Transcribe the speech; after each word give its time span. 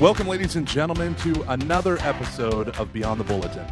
Welcome, 0.00 0.28
ladies 0.28 0.56
and 0.56 0.66
gentlemen, 0.66 1.14
to 1.16 1.44
another 1.52 1.98
episode 1.98 2.74
of 2.78 2.90
Beyond 2.90 3.20
the 3.20 3.24
Bulletin. 3.24 3.66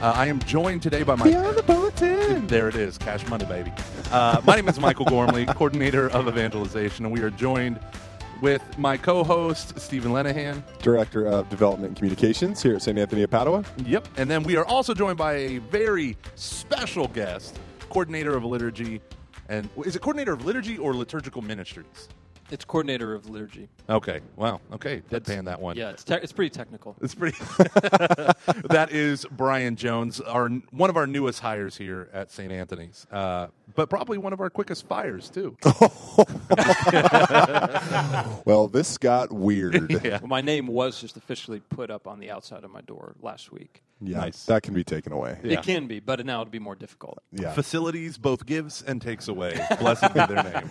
Uh, 0.00 0.12
I 0.14 0.26
am 0.26 0.38
joined 0.38 0.80
today 0.80 1.02
by 1.02 1.16
my. 1.16 1.24
Beyond 1.24 1.58
the 1.58 1.64
bulletin. 1.64 2.46
There 2.46 2.68
it 2.68 2.76
is, 2.76 2.96
Cash 2.96 3.26
Money, 3.26 3.46
baby. 3.46 3.72
Uh, 4.12 4.40
my 4.44 4.54
name 4.54 4.68
is 4.68 4.78
Michael 4.78 5.06
Gormley, 5.06 5.44
coordinator 5.56 6.08
of 6.10 6.28
evangelization, 6.28 7.04
and 7.04 7.12
we 7.12 7.20
are 7.20 7.30
joined 7.30 7.80
with 8.40 8.62
my 8.78 8.96
co-host 8.96 9.76
Stephen 9.80 10.12
Lenahan. 10.12 10.62
Director 10.82 11.26
of 11.26 11.48
Development 11.48 11.88
and 11.88 11.96
Communications 11.96 12.62
here 12.62 12.76
at 12.76 12.82
St. 12.82 12.96
Anthony 12.96 13.24
of 13.24 13.30
Padua. 13.30 13.64
Yep, 13.84 14.06
and 14.18 14.30
then 14.30 14.44
we 14.44 14.54
are 14.54 14.64
also 14.66 14.94
joined 14.94 15.18
by 15.18 15.32
a 15.32 15.58
very 15.58 16.16
special 16.36 17.08
guest, 17.08 17.58
coordinator 17.90 18.36
of 18.36 18.44
liturgy, 18.44 19.00
and 19.48 19.68
is 19.84 19.96
it 19.96 19.98
coordinator 20.00 20.32
of 20.32 20.44
liturgy 20.44 20.78
or 20.78 20.94
liturgical 20.94 21.42
ministries? 21.42 22.08
It's 22.50 22.64
coordinator 22.66 23.14
of 23.14 23.30
liturgy. 23.30 23.68
Okay, 23.88 24.20
wow, 24.36 24.60
okay, 24.72 25.02
deadpan 25.10 25.46
that 25.46 25.60
one. 25.60 25.76
Yeah, 25.76 25.90
it's 25.90 26.04
te- 26.04 26.14
it's 26.14 26.32
pretty 26.32 26.50
technical. 26.50 26.96
It's 27.00 27.14
pretty. 27.14 27.38
that 28.68 28.88
is 28.90 29.24
Brian 29.30 29.76
Jones, 29.76 30.20
our 30.20 30.48
one 30.70 30.90
of 30.90 30.96
our 30.96 31.06
newest 31.06 31.40
hires 31.40 31.76
here 31.78 32.08
at 32.12 32.30
St. 32.30 32.52
Anthony's, 32.52 33.06
uh, 33.10 33.46
but 33.74 33.88
probably 33.88 34.18
one 34.18 34.32
of 34.34 34.40
our 34.40 34.50
quickest 34.50 34.86
fires 34.86 35.30
too. 35.30 35.56
Well, 38.44 38.68
this 38.68 38.98
got 38.98 39.32
weird. 39.32 39.90
yeah, 40.04 40.18
Well, 40.20 40.28
my 40.28 40.40
name 40.40 40.66
was 40.66 41.00
just 41.00 41.16
officially 41.16 41.60
put 41.60 41.90
up 41.90 42.06
on 42.06 42.18
the 42.18 42.30
outside 42.30 42.64
of 42.64 42.70
my 42.70 42.80
door 42.82 43.14
last 43.22 43.52
week. 43.52 43.82
Yeah, 44.00 44.18
Nice. 44.18 44.46
that 44.46 44.64
can 44.64 44.74
be 44.74 44.82
taken 44.82 45.12
away. 45.12 45.38
Yeah. 45.44 45.58
It 45.58 45.62
can 45.62 45.86
be, 45.86 46.00
but 46.00 46.24
now 46.26 46.40
it'll 46.40 46.50
be 46.50 46.58
more 46.58 46.74
difficult. 46.74 47.18
Yeah. 47.30 47.52
facilities 47.52 48.18
both 48.18 48.44
gives 48.46 48.82
and 48.82 49.00
takes 49.00 49.28
away. 49.28 49.60
Blessed 49.78 50.12
be 50.12 50.20
their 50.26 50.42
name. 50.42 50.70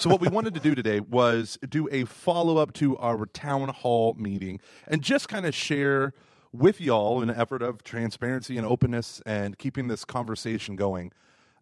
So 0.00 0.10
what 0.10 0.20
we 0.20 0.28
wanted 0.28 0.54
to 0.54 0.60
do 0.60 0.74
today 0.74 0.98
was 1.14 1.58
do 1.66 1.88
a 1.92 2.04
follow 2.04 2.58
up 2.58 2.72
to 2.74 2.98
our 2.98 3.24
town 3.26 3.68
hall 3.68 4.14
meeting 4.18 4.60
and 4.88 5.00
just 5.00 5.28
kind 5.28 5.46
of 5.46 5.54
share 5.54 6.12
with 6.52 6.80
y'all 6.80 7.22
in 7.22 7.30
an 7.30 7.36
effort 7.36 7.62
of 7.62 7.82
transparency 7.82 8.56
and 8.58 8.66
openness 8.66 9.22
and 9.24 9.56
keeping 9.56 9.88
this 9.88 10.04
conversation 10.04 10.76
going. 10.76 11.12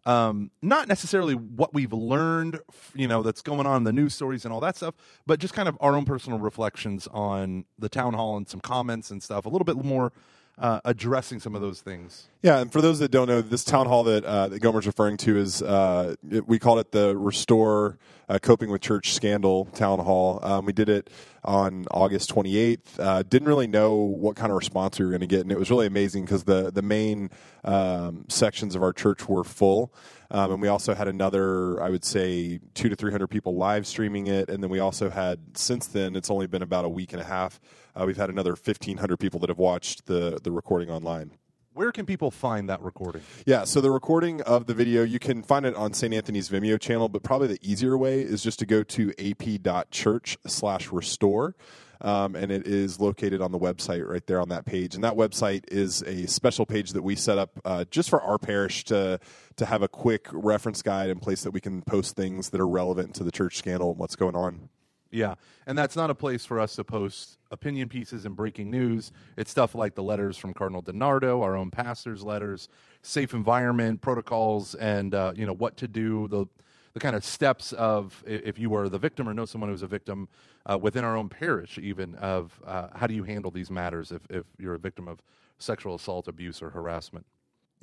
Um, 0.05 0.51
not 0.61 0.87
necessarily 0.89 1.33
what 1.33 1.73
we've 1.73 1.93
learned, 1.93 2.59
you 2.93 3.07
know, 3.07 3.23
that's 3.23 3.41
going 3.41 3.65
on 3.65 3.77
in 3.77 3.83
the 3.85 3.93
news 3.93 4.13
stories 4.13 4.43
and 4.43 4.53
all 4.53 4.59
that 4.59 4.75
stuff, 4.75 4.95
but 5.25 5.39
just 5.39 5.53
kind 5.53 5.69
of 5.69 5.77
our 5.79 5.95
own 5.95 6.03
personal 6.03 6.39
reflections 6.39 7.07
on 7.11 7.65
the 7.79 7.87
town 7.87 8.13
hall 8.13 8.35
and 8.35 8.49
some 8.49 8.59
comments 8.59 9.11
and 9.11 9.23
stuff. 9.23 9.45
A 9.45 9.49
little 9.49 9.65
bit 9.65 9.77
more 9.77 10.11
uh, 10.57 10.81
addressing 10.83 11.39
some 11.39 11.55
of 11.55 11.61
those 11.61 11.81
things. 11.81 12.27
Yeah, 12.43 12.59
and 12.59 12.69
for 12.69 12.81
those 12.81 12.99
that 12.99 13.09
don't 13.09 13.29
know, 13.29 13.39
this 13.39 13.63
town 13.63 13.87
hall 13.87 14.03
that 14.03 14.25
uh, 14.25 14.49
that 14.49 14.59
Gomer's 14.59 14.85
referring 14.85 15.15
to 15.15 15.37
is 15.37 15.61
uh, 15.61 16.15
it, 16.29 16.45
we 16.45 16.59
called 16.59 16.79
it 16.79 16.91
the 16.91 17.17
Restore 17.17 17.97
uh, 18.27 18.37
Coping 18.37 18.69
with 18.69 18.81
Church 18.81 19.13
Scandal 19.13 19.63
Town 19.67 19.99
Hall. 19.99 20.41
Um, 20.43 20.65
we 20.65 20.73
did 20.73 20.89
it 20.89 21.09
on 21.45 21.85
August 21.89 22.35
28th. 22.35 22.99
Uh, 22.99 23.23
didn't 23.23 23.47
really 23.47 23.67
know 23.67 23.95
what 23.95 24.35
kind 24.35 24.51
of 24.51 24.57
response 24.57 24.99
we 24.99 25.05
were 25.05 25.11
going 25.11 25.21
to 25.21 25.27
get, 25.27 25.39
and 25.39 25.53
it 25.53 25.57
was 25.57 25.71
really 25.71 25.87
amazing 25.87 26.25
because 26.25 26.43
the 26.43 26.69
the 26.69 26.81
main 26.81 27.29
um, 27.63 28.25
sections 28.27 28.75
of 28.75 28.83
our 28.83 28.91
church 28.91 29.29
were 29.29 29.45
full. 29.45 29.93
Um, 30.29 30.51
and 30.51 30.61
we 30.61 30.67
also 30.67 30.93
had 30.93 31.07
another, 31.07 31.81
I 31.81 31.89
would 31.89 32.03
say, 32.03 32.59
two 32.73 32.89
to 32.89 32.95
three 32.97 33.11
hundred 33.11 33.27
people 33.27 33.55
live 33.55 33.87
streaming 33.87 34.27
it, 34.27 34.49
and 34.49 34.61
then 34.61 34.69
we 34.69 34.79
also 34.79 35.09
had 35.09 35.57
since 35.57 35.87
then. 35.87 36.17
It's 36.17 36.29
only 36.29 36.47
been 36.47 36.61
about 36.61 36.83
a 36.83 36.89
week 36.89 37.13
and 37.13 37.21
a 37.21 37.25
half. 37.25 37.61
Uh, 37.95 38.03
we've 38.05 38.17
had 38.17 38.29
another 38.29 38.57
fifteen 38.57 38.97
hundred 38.97 39.21
people 39.21 39.39
that 39.39 39.49
have 39.49 39.59
watched 39.59 40.07
the 40.07 40.41
the 40.43 40.51
recording 40.51 40.89
online. 40.89 41.31
Where 41.73 41.91
can 41.91 42.05
people 42.05 42.29
find 42.29 42.69
that 42.69 42.83
recording? 42.83 43.23
Yeah, 43.47 43.63
so 43.63 43.81
the 43.81 43.89
recording 43.89 44.41
of 44.41 44.67
the 44.67 44.75
video, 44.75 45.01
you 45.01 45.17
can 45.17 45.41
find 45.41 45.65
it 45.65 45.75
on 45.75 45.93
St. 45.93 46.13
Anthony's 46.13 46.47
Vimeo 46.47 46.79
channel, 46.79 47.09
but 47.09 47.23
probably 47.23 47.47
the 47.47 47.57
easier 47.63 47.97
way 47.97 48.21
is 48.21 48.43
just 48.43 48.59
to 48.59 48.67
go 48.67 48.83
to 48.83 49.11
ap.church 49.17 50.37
slash 50.45 50.91
restore. 50.91 51.55
Um, 51.99 52.35
and 52.35 52.51
it 52.51 52.67
is 52.67 52.99
located 52.99 53.41
on 53.41 53.51
the 53.51 53.57
website 53.57 54.07
right 54.07 54.25
there 54.27 54.39
on 54.39 54.49
that 54.49 54.65
page. 54.65 54.93
And 54.93 55.03
that 55.03 55.13
website 55.13 55.63
is 55.69 56.03
a 56.03 56.27
special 56.27 56.67
page 56.67 56.91
that 56.91 57.01
we 57.01 57.15
set 57.15 57.39
up 57.39 57.59
uh, 57.65 57.85
just 57.89 58.09
for 58.09 58.21
our 58.21 58.37
parish 58.37 58.83
to 58.85 59.19
to 59.55 59.65
have 59.65 59.81
a 59.81 59.87
quick 59.87 60.27
reference 60.31 60.81
guide 60.81 61.09
in 61.09 61.19
place 61.19 61.43
that 61.43 61.51
we 61.51 61.61
can 61.61 61.81
post 61.81 62.15
things 62.15 62.49
that 62.49 62.59
are 62.59 62.67
relevant 62.67 63.15
to 63.15 63.23
the 63.23 63.31
church 63.31 63.57
scandal 63.57 63.91
and 63.91 63.99
what's 63.99 64.17
going 64.17 64.35
on. 64.35 64.69
Yeah, 65.13 65.35
and 65.67 65.77
that's 65.77 65.95
not 65.95 66.09
a 66.09 66.15
place 66.15 66.43
for 66.43 66.59
us 66.59 66.75
to 66.75 66.83
post 66.83 67.37
opinion 67.51 67.87
pieces 67.87 68.25
and 68.25 68.35
breaking 68.35 68.71
news. 68.71 69.11
It's 69.37 69.51
stuff 69.51 69.75
like 69.75 69.93
the 69.93 70.01
letters 70.01 70.37
from 70.37 70.55
Cardinal 70.55 70.81
DiNardo, 70.81 71.43
our 71.43 71.55
own 71.55 71.69
pastor's 71.69 72.23
letters, 72.23 72.67
safe 73.03 73.35
environment 73.35 74.01
protocols, 74.01 74.73
and 74.73 75.13
uh, 75.13 75.33
you 75.35 75.45
know 75.45 75.53
what 75.53 75.77
to 75.77 75.87
do. 75.87 76.27
The 76.29 76.47
the 76.93 76.99
kind 76.99 77.15
of 77.15 77.23
steps 77.23 77.73
of 77.73 78.23
if 78.25 78.57
you 78.57 78.71
were 78.71 78.89
the 78.89 78.97
victim 78.97 79.29
or 79.29 79.35
know 79.35 79.45
someone 79.45 79.69
who's 79.69 79.83
a 79.83 79.87
victim 79.87 80.29
uh, 80.65 80.79
within 80.79 81.03
our 81.03 81.15
own 81.15 81.29
parish, 81.29 81.77
even 81.77 82.15
of 82.15 82.59
uh, 82.65 82.87
how 82.95 83.05
do 83.05 83.13
you 83.13 83.23
handle 83.23 83.51
these 83.51 83.69
matters 83.69 84.11
if 84.11 84.21
if 84.31 84.45
you're 84.57 84.73
a 84.73 84.79
victim 84.79 85.07
of 85.07 85.21
sexual 85.59 85.93
assault, 85.93 86.27
abuse, 86.27 86.59
or 86.59 86.71
harassment. 86.71 87.27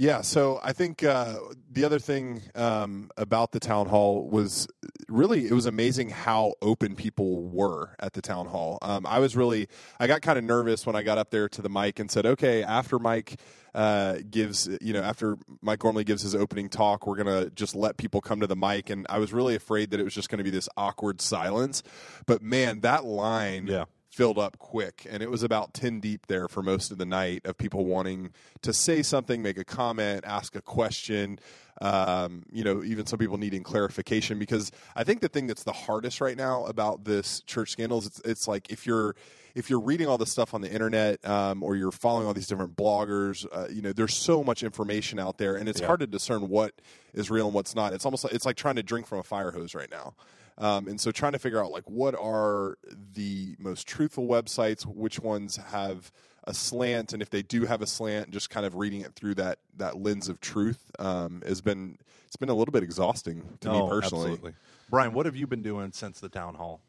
Yeah, 0.01 0.23
so 0.23 0.59
I 0.63 0.73
think 0.73 1.05
uh, 1.05 1.37
the 1.71 1.85
other 1.85 1.99
thing 1.99 2.41
um, 2.55 3.11
about 3.19 3.53
the 3.53 3.61
town 3.61 3.87
hall 3.87 4.27
was 4.31 4.67
really 5.09 5.47
it 5.47 5.53
was 5.53 5.67
amazing 5.67 6.09
how 6.09 6.55
open 6.63 6.97
people 6.97 7.45
were 7.45 7.97
at 8.01 8.15
the 8.15 8.23
town 8.23 8.47
hall. 8.47 8.79
Um, 8.81 9.05
I 9.05 9.19
was 9.19 9.37
really 9.37 9.69
I 9.99 10.07
got 10.07 10.23
kind 10.23 10.39
of 10.39 10.45
nervous 10.45 10.87
when 10.87 10.97
I 10.97 11.03
got 11.03 11.19
up 11.19 11.31
there 11.31 11.51
to 11.51 11.61
the 11.61 11.69
mic 11.69 11.99
and 11.99 12.11
said, 12.11 12.25
"Okay, 12.25 12.63
after 12.63 12.99
Mike 12.99 13.43
uh, 13.75 14.21
gives 14.31 14.71
you 14.81 14.95
know 14.95 15.03
after 15.03 15.37
Mike 15.61 15.81
Gormley 15.81 16.05
gives 16.05 16.23
his 16.23 16.35
opening 16.35 16.71
talk, 16.71 17.07
we're 17.07 17.17
gonna 17.17 17.51
just 17.51 17.77
let 17.77 17.99
people 17.99 18.23
come 18.23 18.41
to 18.41 18.47
the 18.47 18.57
mic." 18.57 18.89
And 18.89 19.05
I 19.11 19.19
was 19.19 19.35
really 19.35 19.55
afraid 19.55 19.91
that 19.91 20.01
it 20.01 20.05
was 20.05 20.15
just 20.15 20.31
going 20.31 20.39
to 20.39 20.45
be 20.45 20.51
this 20.51 20.69
awkward 20.79 21.21
silence. 21.21 21.83
But 22.25 22.41
man, 22.41 22.81
that 22.81 23.05
line 23.05 23.67
Yeah. 23.67 23.85
Filled 24.11 24.39
up 24.39 24.59
quick 24.59 25.07
and 25.09 25.23
it 25.23 25.31
was 25.31 25.43
about 25.45 25.73
10 25.73 26.01
deep 26.01 26.27
there 26.27 26.49
for 26.49 26.63
most 26.65 26.91
of 26.91 26.99
the 26.99 27.07
night 27.07 27.43
of 27.47 27.57
people 27.57 27.85
wanting 27.85 28.33
to 28.61 28.73
say 28.73 29.03
something 29.03 29.41
make 29.41 29.57
a 29.57 29.65
comment 29.65 30.25
ask 30.27 30.57
a 30.57 30.61
question 30.61 31.39
um, 31.81 32.43
you 32.53 32.65
know 32.65 32.83
even 32.83 33.07
some 33.07 33.19
people 33.21 33.39
needing 33.39 33.63
clarification 33.63 34.37
because 34.39 34.73
i 34.97 35.05
think 35.05 35.21
the 35.21 35.29
thing 35.29 35.47
that's 35.47 35.63
the 35.63 35.73
hardest 35.73 36.21
right 36.21 36.37
now 36.37 36.65
about 36.67 37.05
this 37.05 37.41
church 37.43 37.71
scandals 37.71 38.05
it's, 38.05 38.21
it's 38.25 38.49
like 38.49 38.69
if 38.71 38.85
you're 38.85 39.15
if 39.55 39.71
you're 39.71 39.81
reading 39.81 40.07
all 40.09 40.19
this 40.19 40.31
stuff 40.31 40.55
on 40.55 40.61
the 40.61 40.71
internet 40.71 41.25
um, 41.27 41.63
or 41.63 41.77
you're 41.77 41.91
following 41.93 42.27
all 42.27 42.35
these 42.35 42.47
different 42.49 42.75
bloggers 42.77 43.47
uh, 43.53 43.69
you 43.71 43.81
know 43.81 43.93
there's 43.93 44.15
so 44.15 44.43
much 44.43 44.65
information 44.65 45.21
out 45.21 45.39
there 45.39 45.55
and 45.55 45.69
it's 45.69 45.81
Yeah. 45.81 45.87
hard 45.87 46.01
to 46.01 46.07
discern 46.09 46.49
what 46.49 46.73
is 47.15 47.31
real 47.31 47.47
and 47.47 47.55
what's 47.55 47.77
not 47.77 47.93
it's 47.93 48.05
almost 48.05 48.25
like 48.25 48.33
it's 48.35 48.45
like 48.45 48.57
trying 48.57 48.77
to 48.77 48.83
drink 48.83 49.07
from 49.07 49.19
a 49.19 49.23
fire 49.23 49.53
hose 49.53 49.73
right 49.75 49.91
now 49.91 50.15
um, 50.61 50.89
and 50.89 51.01
so 51.01 51.11
trying 51.11 51.33
to 51.33 51.39
figure 51.39 51.63
out 51.63 51.73
like 51.73 51.89
what 51.89 52.15
are 52.15 52.77
the 53.15 53.57
most 53.59 53.87
truthful 53.87 54.29
websites, 54.29 54.85
which 54.85 55.19
ones 55.19 55.57
have 55.57 56.13
a 56.45 56.55
slant, 56.55 57.13
and 57.13 57.23
if 57.23 57.31
they 57.31 57.43
do 57.43 57.65
have 57.65 57.83
a 57.83 57.87
slant, 57.87 58.31
just 58.31 58.51
kind 58.51 58.67
of 58.67 58.75
reading 58.75 59.01
it 59.01 59.15
through 59.15 59.35
that 59.35 59.59
that 59.77 59.99
lens 59.99 60.29
of 60.29 60.41
truth 60.41 60.91
um, 60.99 61.43
has 61.47 61.61
been 61.61 61.99
it's 62.27 62.37
been 62.37 62.49
a 62.51 62.55
little 62.55 62.73
bit 62.73 62.83
exhausting 62.83 63.43
to 63.61 63.73
me 63.73 63.81
personally. 63.89 64.31
Oh, 64.31 64.33
Absolutely. 64.33 64.53
Brian, 64.91 65.13
what 65.13 65.27
have 65.27 65.35
you 65.35 65.47
been 65.47 65.63
doing 65.63 65.93
since 65.93 66.21
the 66.21 66.29
town 66.29 66.55
hall 66.55 66.81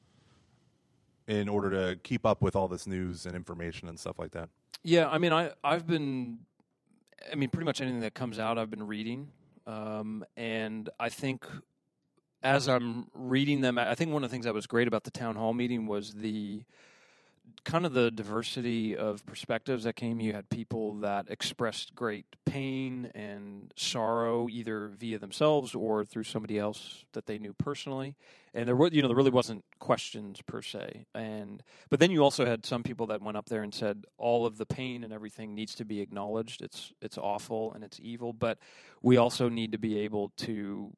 in 1.28 1.48
order 1.48 1.70
to 1.70 2.00
keep 2.04 2.26
up 2.26 2.42
with 2.42 2.56
all 2.56 2.68
this 2.68 2.86
news 2.86 3.26
and 3.26 3.36
information 3.36 3.88
and 3.88 4.00
stuff 4.00 4.20
like 4.20 4.32
that? 4.32 4.50
Yeah, 4.84 5.08
I 5.10 5.18
mean, 5.18 5.32
I 5.32 5.52
I've 5.64 5.88
been, 5.88 6.40
I 7.32 7.36
mean, 7.36 7.50
pretty 7.50 7.66
much 7.66 7.80
anything 7.80 8.02
that 8.02 8.14
comes 8.14 8.38
out, 8.38 8.58
I've 8.58 8.70
been 8.70 8.86
reading, 8.86 9.30
um, 9.66 10.26
and 10.36 10.90
I 11.00 11.10
think 11.10 11.46
as 12.44 12.68
I'm 12.68 13.08
reading 13.14 13.62
them, 13.62 13.78
I 13.78 13.96
think 13.96 14.12
one 14.12 14.24
of 14.24 14.30
the 14.30 14.34
things 14.34 14.46
that 14.46 14.54
was 14.54 14.68
great 14.68 14.88
about 14.88 15.04
the 15.04 15.12
town 15.12 15.36
hall 15.36 15.54
meeting 15.54 15.86
was 15.86 16.14
the 16.14 16.64
kind 17.64 17.86
of 17.86 17.94
the 17.94 18.10
diversity 18.10 18.96
of 18.96 19.26
perspectives 19.26 19.84
that 19.84 19.96
came. 19.96 20.20
You 20.20 20.34
had 20.34 20.50
people 20.50 20.96
that 20.96 21.28
expressed 21.30 21.94
great 21.94 22.26
pain 22.46 23.12
and 23.14 23.72
sorrow, 23.76 24.48
either 24.50 24.88
via 24.88 25.20
themselves 25.20 25.76
or 25.76 26.04
through 26.04 26.24
somebody 26.24 26.58
else 26.58 27.06
that 27.14 27.28
they 27.28 27.38
knew 27.38 27.54
personally. 27.54 28.16
And 28.54 28.68
there 28.68 28.76
were, 28.76 28.88
you 28.88 29.02
know, 29.02 29.08
there 29.08 29.18
really 29.18 29.32
wasn't 29.32 29.64
questions 29.80 30.42
per 30.42 30.62
se. 30.62 31.06
And 31.14 31.62
but 31.90 32.00
then 32.00 32.12
you 32.12 32.24
also 32.24 32.46
had 32.46 32.66
some 32.66 32.84
people 32.84 33.08
that 33.08 33.22
went 33.22 33.38
up 33.38 33.48
there 33.48 33.64
and 33.64 33.74
said 33.74 34.06
all 34.18 34.46
of 34.46 34.58
the 34.58 34.66
pain 34.66 35.04
and 35.04 35.14
everything 35.14 35.54
needs 35.54 35.76
to 35.76 35.86
be 35.86 36.02
acknowledged. 36.02 36.62
It's 36.62 36.94
it's 37.02 37.18
awful 37.18 37.74
and 37.74 37.84
it's 37.84 38.00
evil, 38.02 38.34
but 38.34 38.58
we 39.02 39.18
also 39.18 39.50
need 39.50 39.72
to 39.72 39.78
be 39.78 40.00
able 40.00 40.32
to 40.38 40.92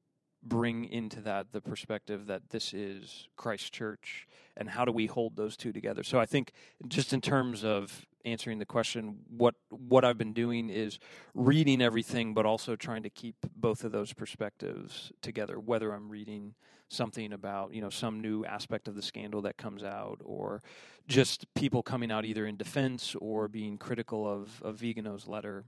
bring 0.44 0.86
into 0.86 1.22
that 1.22 1.52
the 1.52 1.62
perspective 1.62 2.28
that 2.28 2.50
this 2.50 2.74
is 2.74 3.28
Christ 3.38 3.74
Church 3.74 4.28
and 4.58 4.70
how 4.70 4.86
do 4.86 4.92
we 4.92 5.06
hold 5.06 5.36
those 5.36 5.56
two 5.58 5.72
together. 5.72 6.04
So 6.04 6.20
I 6.20 6.26
think 6.26 6.52
just 6.88 7.14
in 7.14 7.22
terms 7.22 7.64
of 7.64 8.06
answering 8.26 8.60
the 8.60 8.66
question 8.66 9.18
what 9.36 9.56
what 9.70 10.06
I've 10.06 10.18
been 10.18 10.32
doing 10.32 10.70
is 10.70 10.98
reading 11.34 11.82
everything 11.82 12.34
but 12.34 12.46
also 12.46 12.76
trying 12.78 13.04
to 13.04 13.10
keep 13.10 13.36
both 13.54 13.84
of 13.84 13.92
those 13.92 14.14
perspectives 14.14 15.12
together 15.22 15.60
whether 15.60 15.92
I'm 15.92 16.08
reading 16.08 16.56
something 16.94 17.34
about, 17.34 17.74
you 17.74 17.82
know, 17.82 17.90
some 17.90 18.22
new 18.22 18.46
aspect 18.46 18.88
of 18.88 18.96
the 18.96 19.02
scandal 19.02 19.42
that 19.42 19.58
comes 19.58 19.84
out 19.84 20.22
or 20.24 20.62
just 21.08 21.52
people 21.54 21.84
coming 21.84 22.12
out 22.12 22.24
either 22.24 22.46
in 22.46 22.56
defense 22.56 23.16
or 23.20 23.48
being 23.48 23.78
critical 23.78 24.28
of 24.28 24.62
of 24.62 24.78
Vigano's 24.78 25.28
letter 25.28 25.66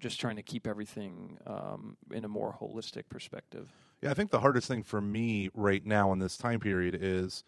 just 0.00 0.18
trying 0.18 0.36
to 0.36 0.42
keep 0.42 0.66
everything 0.66 1.38
um, 1.46 1.96
in 2.10 2.24
a 2.24 2.28
more 2.28 2.56
holistic 2.60 3.04
perspective. 3.08 3.68
Yeah, 4.02 4.10
I 4.10 4.14
think 4.14 4.30
the 4.30 4.40
hardest 4.40 4.66
thing 4.66 4.82
for 4.82 5.00
me 5.00 5.50
right 5.54 5.84
now 5.84 6.12
in 6.12 6.18
this 6.18 6.36
time 6.36 6.58
period 6.58 6.98
is 7.00 7.44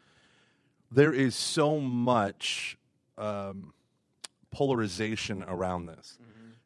there 0.91 1.13
is 1.13 1.35
so 1.35 1.81
much 1.81 2.77
um, 3.17 3.73
polarization 4.51 5.43
around 5.49 5.87
this. 5.87 6.19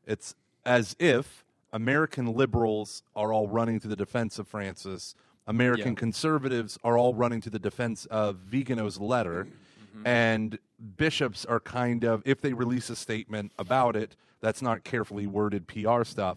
It's 0.06 0.34
as 0.64 0.96
if 0.98 1.44
American 1.72 2.34
liberals 2.34 3.02
are 3.14 3.32
all 3.32 3.46
running 3.48 3.78
to 3.80 3.88
the 3.88 3.96
defense 3.96 4.38
of 4.38 4.48
Francis, 4.48 5.14
American 5.46 5.92
Yeah. 5.92 5.98
conservatives 6.00 6.78
are 6.82 6.98
all 6.98 7.14
running 7.14 7.40
to 7.42 7.50
the 7.50 7.58
defense 7.60 8.06
of 8.06 8.36
Vigano's 8.38 8.98
letter, 8.98 9.46
Mm-hmm. 9.96 10.06
and 10.06 10.58
bishops 10.98 11.46
are 11.46 11.58
kind 11.58 12.04
of, 12.04 12.22
if 12.26 12.42
they 12.42 12.52
release 12.52 12.90
a 12.90 12.96
statement 12.96 13.52
about 13.58 13.96
it 13.96 14.14
that's 14.40 14.60
not 14.60 14.84
carefully 14.84 15.26
worded 15.26 15.66
PR 15.66 16.04
stuff, 16.04 16.36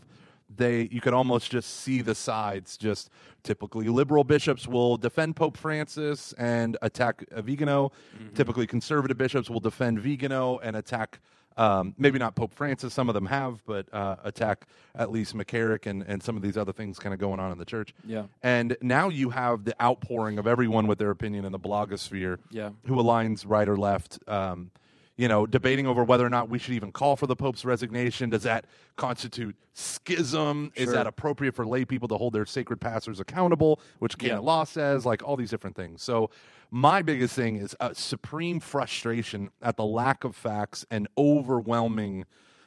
they 0.56 0.88
you 0.92 1.02
could 1.02 1.14
almost 1.14 1.52
just 1.52 1.82
see 1.82 2.02
the 2.02 2.16
sides. 2.16 2.78
Just 2.78 3.10
typically, 3.44 3.88
liberal 3.88 4.24
bishops 4.24 4.68
will 4.68 4.98
defend 4.98 5.36
Pope 5.36 5.58
Francis 5.58 6.34
and 6.38 6.78
attack 6.82 7.24
Vigano. 7.32 7.92
Mm-hmm. 8.18 8.34
Typically, 8.34 8.66
conservative 8.66 9.18
bishops 9.18 9.50
will 9.50 9.60
defend 9.60 10.00
Vigano 10.00 10.58
and 10.60 10.76
attack. 10.76 11.20
Um, 11.60 11.94
maybe 11.98 12.18
not 12.18 12.36
Pope 12.36 12.54
Francis. 12.54 12.94
Some 12.94 13.10
of 13.10 13.14
them 13.16 13.26
have, 13.26 13.62
but 13.66 13.94
uh, 13.94 14.16
attack 14.24 14.66
at 14.96 15.12
least 15.12 15.36
McCarrick 15.36 15.88
and, 15.88 16.04
and 16.04 16.24
some 16.24 16.38
of 16.38 16.42
these 16.42 16.56
other 16.56 16.72
things 16.72 16.98
kind 16.98 17.14
of 17.14 17.20
going 17.20 17.40
on 17.42 17.52
in 17.52 17.58
the 17.58 17.66
church. 17.66 17.94
Yeah. 18.06 18.24
And 18.42 18.78
now 18.82 19.10
you 19.10 19.30
have 19.32 19.66
the 19.66 19.76
outpouring 19.84 20.40
of 20.40 20.48
everyone 20.48 20.88
with 20.88 21.00
their 21.00 21.10
opinion 21.10 21.44
in 21.44 21.52
the 21.52 21.60
blogosphere. 21.60 22.38
Yeah. 22.50 22.70
Who 22.86 22.96
aligns 22.96 23.44
right 23.46 23.68
or 23.68 23.76
left. 23.76 24.20
Um, 24.26 24.72
you 25.20 25.28
know, 25.28 25.46
debating 25.46 25.86
over 25.86 26.02
whether 26.02 26.26
or 26.26 26.30
not 26.30 26.48
we 26.48 26.58
should 26.58 26.76
even 26.76 26.94
call 26.94 27.18
for 27.18 27.28
the 27.28 27.36
Pope's 27.36 27.66
resignation. 27.66 28.30
Does 28.30 28.44
that 28.44 28.64
constitute 28.96 29.54
schism? 29.74 30.72
Is 30.76 30.94
that 30.94 31.08
appropriate 31.08 31.56
for 31.56 31.66
lay 31.68 31.84
people 31.84 32.08
to 32.08 32.16
hold 32.16 32.32
their 32.32 32.46
sacred 32.46 32.80
pastors 32.80 33.20
accountable, 33.20 33.82
which 34.00 34.18
canon 34.18 34.38
Yeah. 34.38 34.40
law 34.40 34.64
says? 34.64 35.06
Like 35.06 35.22
all 35.22 35.36
these 35.36 35.50
different 35.50 35.76
things. 35.76 36.02
So, 36.02 36.30
my 36.72 37.02
biggest 37.02 37.36
thing 37.36 37.58
is 37.58 37.76
a 37.82 37.94
supreme 37.94 38.62
frustration 38.62 39.50
at 39.62 39.76
the 39.76 39.84
lack 39.84 40.24
of 40.24 40.38
facts 40.38 40.86
and 40.90 41.10
overwhelming 41.18 42.24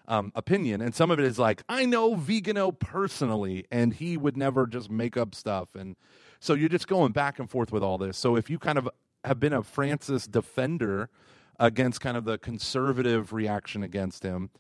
um, 0.06 0.31
opinion. 0.34 0.82
And 0.82 0.94
some 0.94 1.10
of 1.10 1.19
it 1.19 1.25
is 1.25 1.38
like, 1.38 1.62
I 1.70 1.87
know 1.87 2.16
Vigano 2.16 2.70
personally, 2.70 3.64
and 3.70 3.94
he 3.94 4.19
would 4.19 4.37
never 4.37 4.66
just 4.66 4.90
make 4.90 5.16
up 5.16 5.34
stuff. 5.34 5.75
And 5.75 5.96
so 6.38 6.52
you're 6.52 6.69
just 6.69 6.87
going 6.87 7.12
back 7.12 7.38
and 7.38 7.48
forth 7.48 7.72
with 7.72 7.82
all 7.82 7.96
this. 7.96 8.19
So 8.19 8.37
if 8.37 8.50
you 8.50 8.58
kind 8.58 8.76
of 8.76 8.90
have 9.25 9.40
been 9.40 9.55
a 9.55 9.62
Francis 9.62 10.26
defender 10.26 11.08
against 11.62 12.00
kind 12.00 12.16
of 12.16 12.24
the 12.24 12.36
conservative 12.38 13.32
reaction 13.32 13.84
against 13.84 14.24
him, 14.24 14.50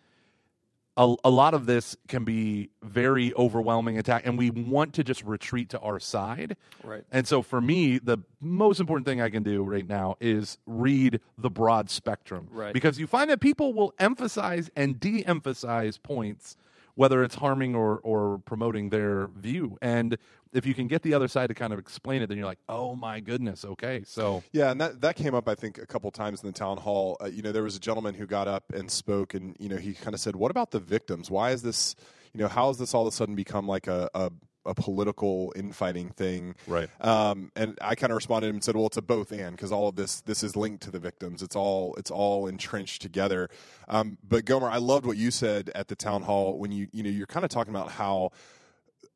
a, 0.96 1.14
a 1.24 1.30
lot 1.30 1.52
of 1.52 1.66
this 1.66 1.96
can 2.06 2.22
be 2.22 2.70
very 2.82 3.34
overwhelming 3.34 3.98
attack, 3.98 4.24
and 4.24 4.38
we 4.38 4.50
want 4.50 4.92
to 4.94 5.02
just 5.02 5.24
retreat 5.24 5.68
to 5.70 5.80
our 5.80 5.98
side. 5.98 6.56
Right. 6.84 7.02
And 7.10 7.26
so 7.26 7.42
for 7.42 7.60
me, 7.60 7.98
the 7.98 8.18
most 8.40 8.78
important 8.78 9.06
thing 9.06 9.20
I 9.20 9.30
can 9.30 9.42
do 9.42 9.64
right 9.64 9.88
now 9.88 10.16
is 10.20 10.58
read 10.64 11.20
the 11.36 11.50
broad 11.50 11.90
spectrum. 11.90 12.46
Right. 12.52 12.72
Because 12.72 13.00
you 13.00 13.08
find 13.08 13.28
that 13.30 13.40
people 13.40 13.74
will 13.74 13.94
emphasize 13.98 14.70
and 14.76 15.00
de 15.00 15.26
emphasize 15.26 15.98
points, 15.98 16.56
whether 16.94 17.24
it's 17.24 17.34
harming 17.34 17.74
or, 17.74 17.98
or 18.04 18.38
promoting 18.44 18.90
their 18.90 19.26
view. 19.28 19.76
And 19.82 20.18
if 20.52 20.66
you 20.66 20.74
can 20.74 20.86
get 20.86 21.02
the 21.02 21.14
other 21.14 21.28
side 21.28 21.48
to 21.48 21.54
kind 21.54 21.72
of 21.72 21.78
explain 21.78 22.22
it, 22.22 22.28
then 22.28 22.36
you're 22.36 22.46
like, 22.46 22.58
oh 22.68 22.94
my 22.94 23.20
goodness, 23.20 23.64
okay. 23.64 24.02
So 24.06 24.42
Yeah, 24.52 24.70
and 24.70 24.80
that, 24.80 25.00
that 25.00 25.16
came 25.16 25.34
up, 25.34 25.48
I 25.48 25.54
think, 25.54 25.78
a 25.78 25.86
couple 25.86 26.10
times 26.10 26.42
in 26.42 26.46
the 26.46 26.52
town 26.52 26.76
hall. 26.78 27.16
Uh, 27.20 27.26
you 27.26 27.42
know, 27.42 27.52
there 27.52 27.62
was 27.62 27.76
a 27.76 27.80
gentleman 27.80 28.14
who 28.14 28.26
got 28.26 28.48
up 28.48 28.64
and 28.72 28.90
spoke, 28.90 29.34
and 29.34 29.56
you 29.58 29.68
know, 29.68 29.76
he 29.76 29.94
kind 29.94 30.14
of 30.14 30.20
said, 30.20 30.36
"What 30.36 30.50
about 30.50 30.70
the 30.70 30.80
victims? 30.80 31.30
Why 31.30 31.50
is 31.50 31.62
this? 31.62 31.94
You 32.32 32.40
know, 32.40 32.48
how 32.48 32.68
has 32.68 32.78
this 32.78 32.94
all 32.94 33.02
of 33.02 33.12
a 33.12 33.16
sudden 33.16 33.34
become 33.34 33.66
like 33.66 33.86
a 33.86 34.10
a, 34.14 34.30
a 34.66 34.74
political 34.74 35.52
infighting 35.56 36.10
thing?" 36.10 36.54
Right. 36.66 36.88
Um, 37.00 37.50
and 37.56 37.78
I 37.80 37.94
kind 37.94 38.10
of 38.10 38.16
responded 38.16 38.52
and 38.52 38.62
said, 38.62 38.76
"Well, 38.76 38.86
it's 38.86 38.96
a 38.96 39.02
both 39.02 39.32
and 39.32 39.56
because 39.56 39.72
all 39.72 39.88
of 39.88 39.96
this 39.96 40.20
this 40.22 40.42
is 40.42 40.56
linked 40.56 40.82
to 40.84 40.90
the 40.90 41.00
victims. 41.00 41.42
It's 41.42 41.56
all 41.56 41.94
it's 41.96 42.10
all 42.10 42.46
entrenched 42.46 43.02
together." 43.02 43.48
Um, 43.88 44.18
but 44.26 44.44
Gomer, 44.44 44.68
I 44.68 44.78
loved 44.78 45.06
what 45.06 45.16
you 45.16 45.30
said 45.30 45.70
at 45.74 45.88
the 45.88 45.96
town 45.96 46.22
hall 46.22 46.58
when 46.58 46.72
you 46.72 46.88
you 46.92 47.02
know 47.02 47.10
you're 47.10 47.26
kind 47.26 47.44
of 47.44 47.50
talking 47.50 47.74
about 47.74 47.92
how 47.92 48.32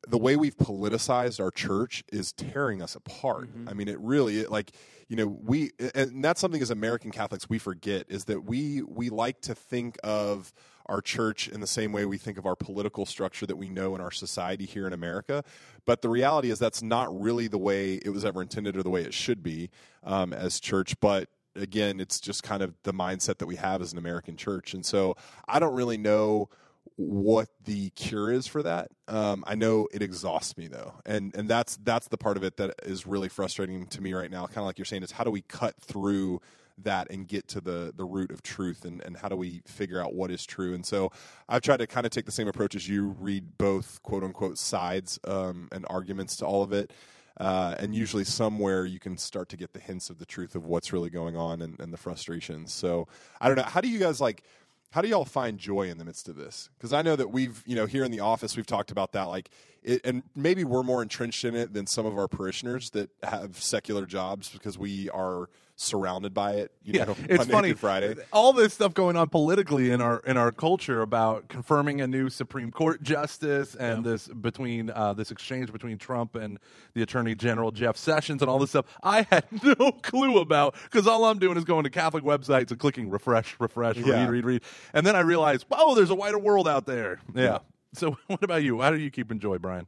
the 0.07 0.17
way 0.17 0.35
we've 0.35 0.55
politicized 0.55 1.39
our 1.39 1.51
church 1.51 2.03
is 2.11 2.31
tearing 2.31 2.81
us 2.81 2.95
apart. 2.95 3.49
I 3.67 3.73
mean, 3.73 3.87
it 3.87 3.99
really 3.99 4.39
it, 4.41 4.51
like 4.51 4.71
you 5.07 5.15
know 5.15 5.27
we 5.27 5.71
and 5.95 6.23
that's 6.23 6.39
something 6.39 6.61
as 6.61 6.69
American 6.69 7.11
Catholics 7.11 7.49
we 7.49 7.59
forget 7.59 8.05
is 8.09 8.25
that 8.25 8.43
we 8.43 8.81
we 8.83 9.09
like 9.09 9.41
to 9.41 9.55
think 9.55 9.97
of 10.03 10.53
our 10.87 11.01
church 11.01 11.47
in 11.49 11.59
the 11.59 11.67
same 11.67 11.91
way 11.91 12.05
we 12.05 12.17
think 12.17 12.37
of 12.37 12.45
our 12.45 12.55
political 12.55 13.05
structure 13.05 13.45
that 13.45 13.57
we 13.57 13.69
know 13.69 13.95
in 13.95 14.01
our 14.01 14.11
society 14.11 14.65
here 14.65 14.87
in 14.87 14.93
America. 14.93 15.43
But 15.85 16.01
the 16.01 16.09
reality 16.09 16.49
is 16.49 16.59
that's 16.59 16.81
not 16.81 17.19
really 17.19 17.47
the 17.47 17.57
way 17.57 17.95
it 17.95 18.09
was 18.09 18.23
ever 18.23 18.41
intended 18.41 18.77
or 18.77 18.83
the 18.83 18.89
way 18.89 19.03
it 19.03 19.13
should 19.13 19.43
be 19.43 19.69
um, 20.03 20.31
as 20.31 20.59
church. 20.59 20.97
But 20.99 21.29
again, 21.55 21.99
it's 21.99 22.19
just 22.19 22.43
kind 22.43 22.61
of 22.61 22.73
the 22.83 22.93
mindset 22.93 23.39
that 23.39 23.47
we 23.47 23.57
have 23.57 23.81
as 23.81 23.91
an 23.91 23.97
American 23.97 24.37
church. 24.37 24.73
And 24.73 24.85
so 24.85 25.15
I 25.47 25.59
don't 25.59 25.75
really 25.75 25.97
know 25.97 26.49
what 26.97 27.47
the 27.63 27.91
cure 27.91 28.31
is 28.31 28.47
for 28.47 28.63
that. 28.63 28.89
Um, 29.07 29.43
I 29.47 29.55
know 29.55 29.87
it 29.93 30.01
exhausts 30.01 30.57
me 30.57 30.67
though, 30.67 30.95
and 31.05 31.33
and 31.35 31.47
that's 31.47 31.77
that's 31.77 32.07
the 32.07 32.17
part 32.17 32.37
of 32.37 32.43
it 32.43 32.57
that 32.57 32.73
is 32.83 33.07
really 33.07 33.29
frustrating 33.29 33.85
to 33.87 34.01
me 34.01 34.13
right 34.13 34.29
now. 34.29 34.47
Kind 34.47 34.57
of 34.57 34.65
like 34.65 34.77
you're 34.79 34.85
saying, 34.85 35.03
is 35.03 35.11
how 35.11 35.23
do 35.23 35.31
we 35.31 35.41
cut 35.41 35.75
through 35.79 36.41
that 36.79 37.09
and 37.11 37.27
get 37.27 37.47
to 37.49 37.61
the 37.61 37.93
the 37.95 38.03
root 38.03 38.31
of 38.31 38.41
truth, 38.41 38.83
and 38.83 39.01
and 39.03 39.15
how 39.15 39.29
do 39.29 39.35
we 39.35 39.61
figure 39.67 40.01
out 40.01 40.15
what 40.15 40.31
is 40.31 40.43
true? 40.43 40.73
And 40.73 40.83
so 40.85 41.11
I've 41.47 41.61
tried 41.61 41.77
to 41.77 41.87
kind 41.87 42.05
of 42.05 42.11
take 42.11 42.25
the 42.25 42.31
same 42.31 42.47
approach 42.47 42.75
as 42.75 42.89
you, 42.89 43.15
read 43.19 43.57
both 43.59 44.01
quote 44.01 44.23
unquote 44.23 44.57
sides 44.57 45.19
um, 45.25 45.69
and 45.71 45.85
arguments 45.89 46.35
to 46.37 46.45
all 46.45 46.63
of 46.63 46.73
it. 46.73 46.91
Uh, 47.39 47.75
and 47.77 47.93
usually 47.93 48.23
somewhere 48.23 48.83
you 48.87 48.99
can 48.99 49.15
start 49.15 49.47
to 49.49 49.55
get 49.55 49.71
the 49.73 49.79
hints 49.79 50.09
of 50.09 50.17
the 50.17 50.25
truth 50.25 50.55
of 50.55 50.65
what's 50.65 50.91
really 50.91 51.11
going 51.11 51.35
on 51.35 51.61
and, 51.61 51.79
and 51.79 51.93
the 51.93 51.97
frustrations. 51.97 52.73
So 52.73 53.07
I 53.39 53.47
don't 53.47 53.57
know. 53.57 53.63
How 53.63 53.81
do 53.81 53.87
you 53.87 53.99
guys 53.99 54.19
like? 54.19 54.43
How 54.91 55.01
do 55.01 55.07
y'all 55.07 55.25
find 55.25 55.57
joy 55.57 55.89
in 55.89 55.97
the 55.97 56.05
midst 56.05 56.29
of 56.29 56.35
this? 56.35 56.69
Because 56.77 56.93
I 56.93 57.01
know 57.01 57.15
that 57.15 57.29
we've, 57.29 57.61
you 57.65 57.75
know, 57.75 57.85
here 57.85 58.03
in 58.03 58.11
the 58.11 58.21
office 58.21 58.55
we've 58.55 58.65
talked 58.65 58.91
about 58.91 59.11
that, 59.11 59.23
like, 59.23 59.49
it, 59.83 60.01
and 60.03 60.23
maybe 60.35 60.63
we're 60.63 60.83
more 60.83 61.01
entrenched 61.01 61.43
in 61.45 61.55
it 61.55 61.73
than 61.73 61.87
some 61.87 62.05
of 62.05 62.17
our 62.17 62.27
parishioners 62.27 62.89
that 62.91 63.09
have 63.23 63.61
secular 63.61 64.05
jobs 64.05 64.49
because 64.49 64.77
we 64.77 65.09
are 65.09 65.49
surrounded 65.79 66.33
by 66.33 66.53
it. 66.53 66.71
You 66.83 66.93
yeah, 66.95 67.05
know, 67.05 67.15
it's 67.29 67.37
Monday 67.37 67.51
funny. 67.53 67.73
Friday. 67.73 68.15
All 68.33 68.51
this 68.51 68.73
stuff 68.73 68.93
going 68.95 69.15
on 69.15 69.29
politically 69.29 69.91
in 69.91 70.01
our 70.01 70.19
in 70.25 70.35
our 70.35 70.51
culture 70.51 71.01
about 71.01 71.47
confirming 71.47 72.01
a 72.01 72.07
new 72.07 72.29
Supreme 72.29 72.71
Court 72.71 73.01
justice 73.03 73.75
and 73.75 74.03
this 74.03 74.27
between 74.27 74.89
uh, 74.89 75.13
this 75.13 75.29
exchange 75.31 75.71
between 75.71 75.97
Trump 75.97 76.35
and 76.35 76.57
the 76.95 77.03
Attorney 77.03 77.35
General 77.35 77.71
Jeff 77.71 77.95
Sessions 77.95 78.41
and 78.41 78.49
all 78.49 78.57
this 78.59 78.71
stuff. 78.71 78.85
I 79.03 79.27
had 79.29 79.45
no 79.79 79.91
clue 79.91 80.39
about 80.39 80.75
because 80.83 81.07
all 81.07 81.25
I'm 81.25 81.37
doing 81.39 81.57
is 81.57 81.63
going 81.63 81.83
to 81.83 81.89
Catholic 81.91 82.23
websites 82.23 82.71
and 82.71 82.79
clicking 82.79 83.09
refresh, 83.09 83.55
refresh, 83.59 83.97
Yeah. 83.97 84.23
read, 84.23 84.29
read, 84.31 84.45
read, 84.45 84.61
and 84.93 85.05
then 85.05 85.15
I 85.15 85.19
realized, 85.19 85.65
oh, 85.71 85.93
there's 85.95 86.09
a 86.09 86.15
wider 86.15 86.39
world 86.39 86.67
out 86.67 86.85
there. 86.87 87.21
Yeah. 87.35 87.59
So, 87.93 88.17
what 88.27 88.43
about 88.43 88.63
you? 88.63 88.81
How 88.81 88.89
do 88.89 88.97
you 88.97 89.11
keep 89.11 89.31
enjoy, 89.31 89.59
Brian? 89.59 89.85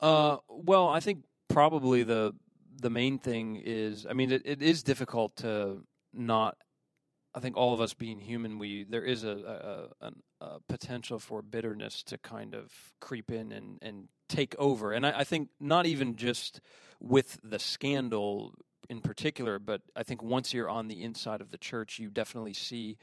Uh, 0.00 0.36
well, 0.48 0.88
I 0.88 1.00
think 1.00 1.24
probably 1.48 2.02
the 2.04 2.34
the 2.82 2.90
main 2.90 3.18
thing 3.18 3.62
is, 3.64 4.06
I 4.08 4.12
mean, 4.12 4.30
it, 4.30 4.42
it 4.44 4.60
is 4.60 4.82
difficult 4.82 5.36
to 5.36 5.84
not. 6.12 6.56
I 7.34 7.40
think 7.40 7.56
all 7.56 7.72
of 7.72 7.80
us 7.80 7.94
being 7.94 8.20
human, 8.20 8.58
we 8.58 8.84
there 8.84 9.04
is 9.04 9.24
a 9.24 9.88
a, 10.00 10.06
a, 10.06 10.12
a 10.44 10.60
potential 10.68 11.18
for 11.18 11.40
bitterness 11.40 12.02
to 12.04 12.18
kind 12.18 12.54
of 12.54 12.70
creep 13.00 13.30
in 13.30 13.52
and 13.52 13.78
and 13.80 14.08
take 14.28 14.54
over, 14.58 14.92
and 14.92 15.06
I, 15.06 15.20
I 15.20 15.24
think 15.24 15.48
not 15.58 15.86
even 15.86 16.16
just 16.16 16.60
with 17.00 17.38
the 17.42 17.58
scandal 17.58 18.52
in 18.90 19.00
particular, 19.00 19.58
but 19.58 19.80
I 19.96 20.02
think 20.02 20.22
once 20.22 20.52
you're 20.52 20.68
on 20.68 20.88
the 20.88 21.02
inside 21.02 21.40
of 21.40 21.50
the 21.50 21.58
church, 21.58 21.98
you 21.98 22.10
definitely 22.10 22.52
see 22.52 22.98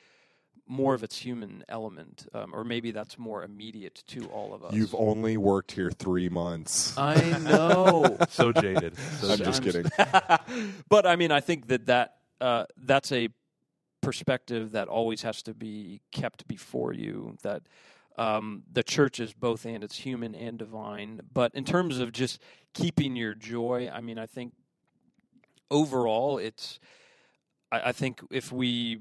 more 0.70 0.94
of 0.94 1.04
its 1.04 1.18
human 1.18 1.66
element, 1.68 2.28
um, 2.34 2.54
or 2.54 2.64
maybe 2.64 2.92
that's 2.92 3.18
more 3.18 3.44
immediate 3.44 4.04
to 4.08 4.28
all 4.28 4.54
of 4.54 4.64
us. 4.64 4.72
You've 4.72 4.94
only 4.94 5.36
worked 5.36 5.72
here 5.72 5.90
three 5.90 6.30
months. 6.30 6.96
I 6.98 7.38
know. 7.40 8.18
So 8.30 8.52
jaded. 8.52 8.96
So 9.20 9.32
I'm 9.32 9.38
jaded. 9.38 9.46
just 9.46 9.64
kidding. 9.64 9.92
but 10.90 11.08
I 11.08 11.16
mean, 11.16 11.32
I 11.32 11.40
think 11.40 11.68
that 11.68 11.88
that 11.88 12.18
uh, 12.40 12.66
that's 12.78 13.12
a 13.12 13.30
perspective 14.02 14.72
that 14.74 14.88
always 14.88 15.24
has 15.24 15.42
to 15.44 15.54
be 15.54 16.02
kept 16.12 16.48
before 16.48 16.94
you. 16.94 17.38
That 17.42 17.64
um, 18.18 18.64
the 18.72 18.84
church 18.84 19.20
is 19.20 19.34
both 19.34 19.66
and 19.66 19.84
it's 19.84 19.98
human 19.98 20.36
and 20.36 20.60
divine. 20.60 21.22
But 21.34 21.56
in 21.56 21.66
terms 21.66 21.98
of 22.00 22.12
just 22.12 22.40
keeping 22.74 23.16
your 23.16 23.34
joy, 23.34 23.90
I 23.92 24.02
mean, 24.02 24.20
I 24.20 24.28
think 24.28 24.54
overall, 25.72 26.38
it's. 26.38 26.80
I, 27.72 27.90
I 27.90 27.92
think 27.92 28.22
if 28.30 28.52
we 28.52 29.00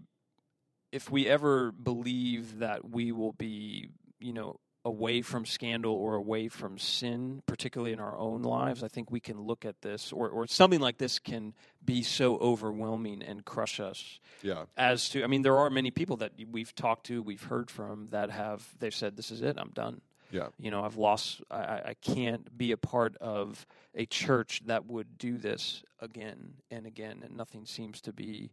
if 0.93 1.11
we 1.11 1.27
ever 1.27 1.73
believe 1.73 2.59
that 2.59 2.91
we 2.91 3.13
will 3.13 3.33
be, 3.33 3.91
you 4.21 4.33
know, 4.33 4.59
away 4.85 5.21
from 5.21 5.45
scandal 5.45 5.93
or 5.93 6.15
away 6.15 6.49
from 6.49 6.79
sin, 6.79 7.43
particularly 7.47 7.93
in 7.93 8.01
our 8.01 8.17
own 8.17 8.43
lives, 8.43 8.83
I 8.83 8.89
think 8.89 9.11
we 9.11 9.21
can 9.21 9.41
look 9.41 9.65
at 9.65 9.83
this, 9.83 10.13
or, 10.13 10.31
or 10.31 10.47
something 10.47 10.81
like 10.81 10.99
this 10.99 11.19
can 11.19 11.53
be 11.85 12.03
so 12.03 12.39
overwhelming 12.39 13.23
and 13.23 13.45
crush 13.45 13.81
us. 13.81 14.19
Yeah. 14.43 14.65
As 14.77 15.09
to, 15.11 15.25
I 15.25 15.27
mean, 15.27 15.43
there 15.43 15.59
are 15.59 15.69
many 15.69 15.91
people 15.91 16.17
that 16.19 16.33
we've 16.51 16.75
talked 16.75 17.07
to, 17.07 17.23
we've 17.23 17.43
heard 17.43 17.71
from 17.71 18.09
that 18.11 18.31
have, 18.31 18.67
they've 18.79 18.95
said, 18.95 19.17
this 19.17 19.31
is 19.31 19.43
it, 19.43 19.57
I'm 19.59 19.71
done. 19.71 20.01
Yeah. 20.31 20.49
You 20.59 20.71
know, 20.71 20.85
I've 20.85 20.97
lost, 20.97 21.43
I, 21.51 21.57
I 21.57 21.83
I 21.87 21.95
can't 21.95 22.57
be 22.57 22.73
a 22.73 22.77
part 22.77 23.17
of 23.17 23.67
a 23.95 24.07
church 24.07 24.63
that 24.67 24.87
would 24.87 25.19
do 25.19 25.39
this 25.39 25.83
again 26.01 26.55
and 26.71 26.87
again, 26.87 27.23
and 27.25 27.37
nothing 27.37 27.65
seems 27.65 28.01
to 28.03 28.13
be 28.13 28.51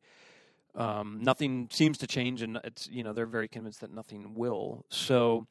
Um, 0.76 1.20
nothing 1.22 1.70
seems 1.72 1.98
to 2.00 2.08
change, 2.08 2.42
and 2.42 2.60
it's 2.64 2.90
you 2.90 3.04
know 3.04 3.14
they're 3.14 3.26
very 3.26 3.48
convinced 3.48 3.82
that 3.82 3.94
nothing 3.94 4.36
will. 4.36 4.86
So, 4.90 5.48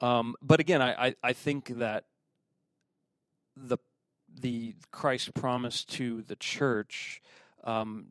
um, 0.00 0.36
but 0.40 0.60
again, 0.60 0.80
I, 0.80 1.08
I, 1.08 1.14
I 1.22 1.32
think 1.32 1.78
that 1.78 2.04
the 3.56 3.78
the 4.40 4.74
Christ 4.90 5.34
promise 5.34 5.84
to 5.84 6.22
the 6.22 6.36
church, 6.36 7.20
um, 7.64 8.06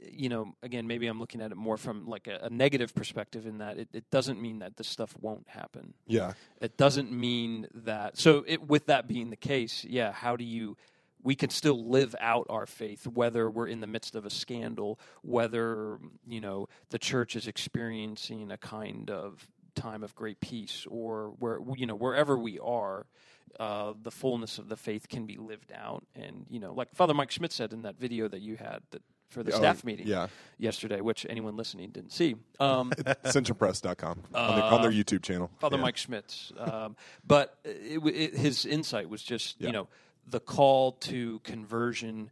you 0.00 0.28
know, 0.28 0.54
again, 0.62 0.86
maybe 0.86 1.06
I'm 1.06 1.18
looking 1.18 1.40
at 1.40 1.50
it 1.50 1.56
more 1.56 1.76
from 1.76 2.06
like 2.06 2.26
a, 2.26 2.40
a 2.42 2.50
negative 2.50 2.94
perspective 2.94 3.46
in 3.46 3.58
that 3.58 3.78
it, 3.78 3.88
it 3.92 4.10
doesn't 4.10 4.40
mean 4.40 4.60
that 4.60 4.76
this 4.76 4.88
stuff 4.88 5.14
won't 5.20 5.48
happen. 5.48 5.94
Yeah. 6.06 6.32
It 6.60 6.76
doesn't 6.76 7.12
mean 7.12 7.66
that. 7.74 8.18
So, 8.18 8.44
it, 8.46 8.68
with 8.68 8.86
that 8.86 9.08
being 9.08 9.30
the 9.30 9.36
case, 9.36 9.84
yeah, 9.84 10.12
how 10.12 10.36
do 10.36 10.44
you? 10.44 10.76
We 11.22 11.34
can 11.34 11.50
still 11.50 11.88
live 11.88 12.14
out 12.20 12.46
our 12.50 12.66
faith, 12.66 13.06
whether 13.06 13.48
we're 13.50 13.68
in 13.68 13.80
the 13.80 13.86
midst 13.86 14.14
of 14.14 14.26
a 14.26 14.30
scandal, 14.30 14.98
whether 15.22 15.98
you 16.26 16.40
know 16.40 16.68
the 16.90 16.98
church 16.98 17.36
is 17.36 17.46
experiencing 17.46 18.50
a 18.50 18.56
kind 18.58 19.10
of 19.10 19.46
time 19.74 20.02
of 20.02 20.14
great 20.14 20.40
peace, 20.40 20.86
or 20.90 21.28
where 21.38 21.58
you 21.76 21.86
know 21.86 21.94
wherever 21.94 22.36
we 22.36 22.58
are, 22.58 23.06
uh, 23.60 23.92
the 24.02 24.10
fullness 24.10 24.58
of 24.58 24.68
the 24.68 24.76
faith 24.76 25.08
can 25.08 25.26
be 25.26 25.36
lived 25.36 25.72
out. 25.72 26.04
And 26.14 26.46
you 26.50 26.58
know, 26.60 26.72
like 26.74 26.94
Father 26.94 27.14
Mike 27.14 27.30
Schmitz 27.30 27.54
said 27.54 27.72
in 27.72 27.82
that 27.82 27.98
video 27.98 28.28
that 28.28 28.40
you 28.40 28.56
had 28.56 28.80
that 28.90 29.02
for 29.30 29.42
the 29.42 29.52
Oh, 29.52 29.56
staff 29.56 29.82
meeting 29.82 30.06
Yeah. 30.06 30.26
yesterday, 30.58 31.00
which 31.00 31.24
anyone 31.30 31.56
listening 31.56 31.88
didn't 31.90 32.12
see. 32.12 32.36
Um, 32.60 32.90
Centrumpress.com 33.24 34.22
on, 34.34 34.56
the, 34.56 34.62
on 34.64 34.82
their 34.82 34.90
YouTube 34.90 35.22
channel. 35.22 35.50
Father 35.58 35.76
Yeah. 35.76 35.82
Mike 35.82 35.96
Schmitz. 35.96 36.52
Um, 36.58 36.96
but 37.26 37.56
it, 37.64 38.04
it, 38.04 38.36
his 38.36 38.66
insight 38.66 39.08
was 39.08 39.22
just, 39.22 39.58
Yeah. 39.58 39.68
you 39.68 39.72
know, 39.72 39.88
the 40.28 40.40
call 40.40 40.92
to 40.92 41.38
conversion 41.40 42.30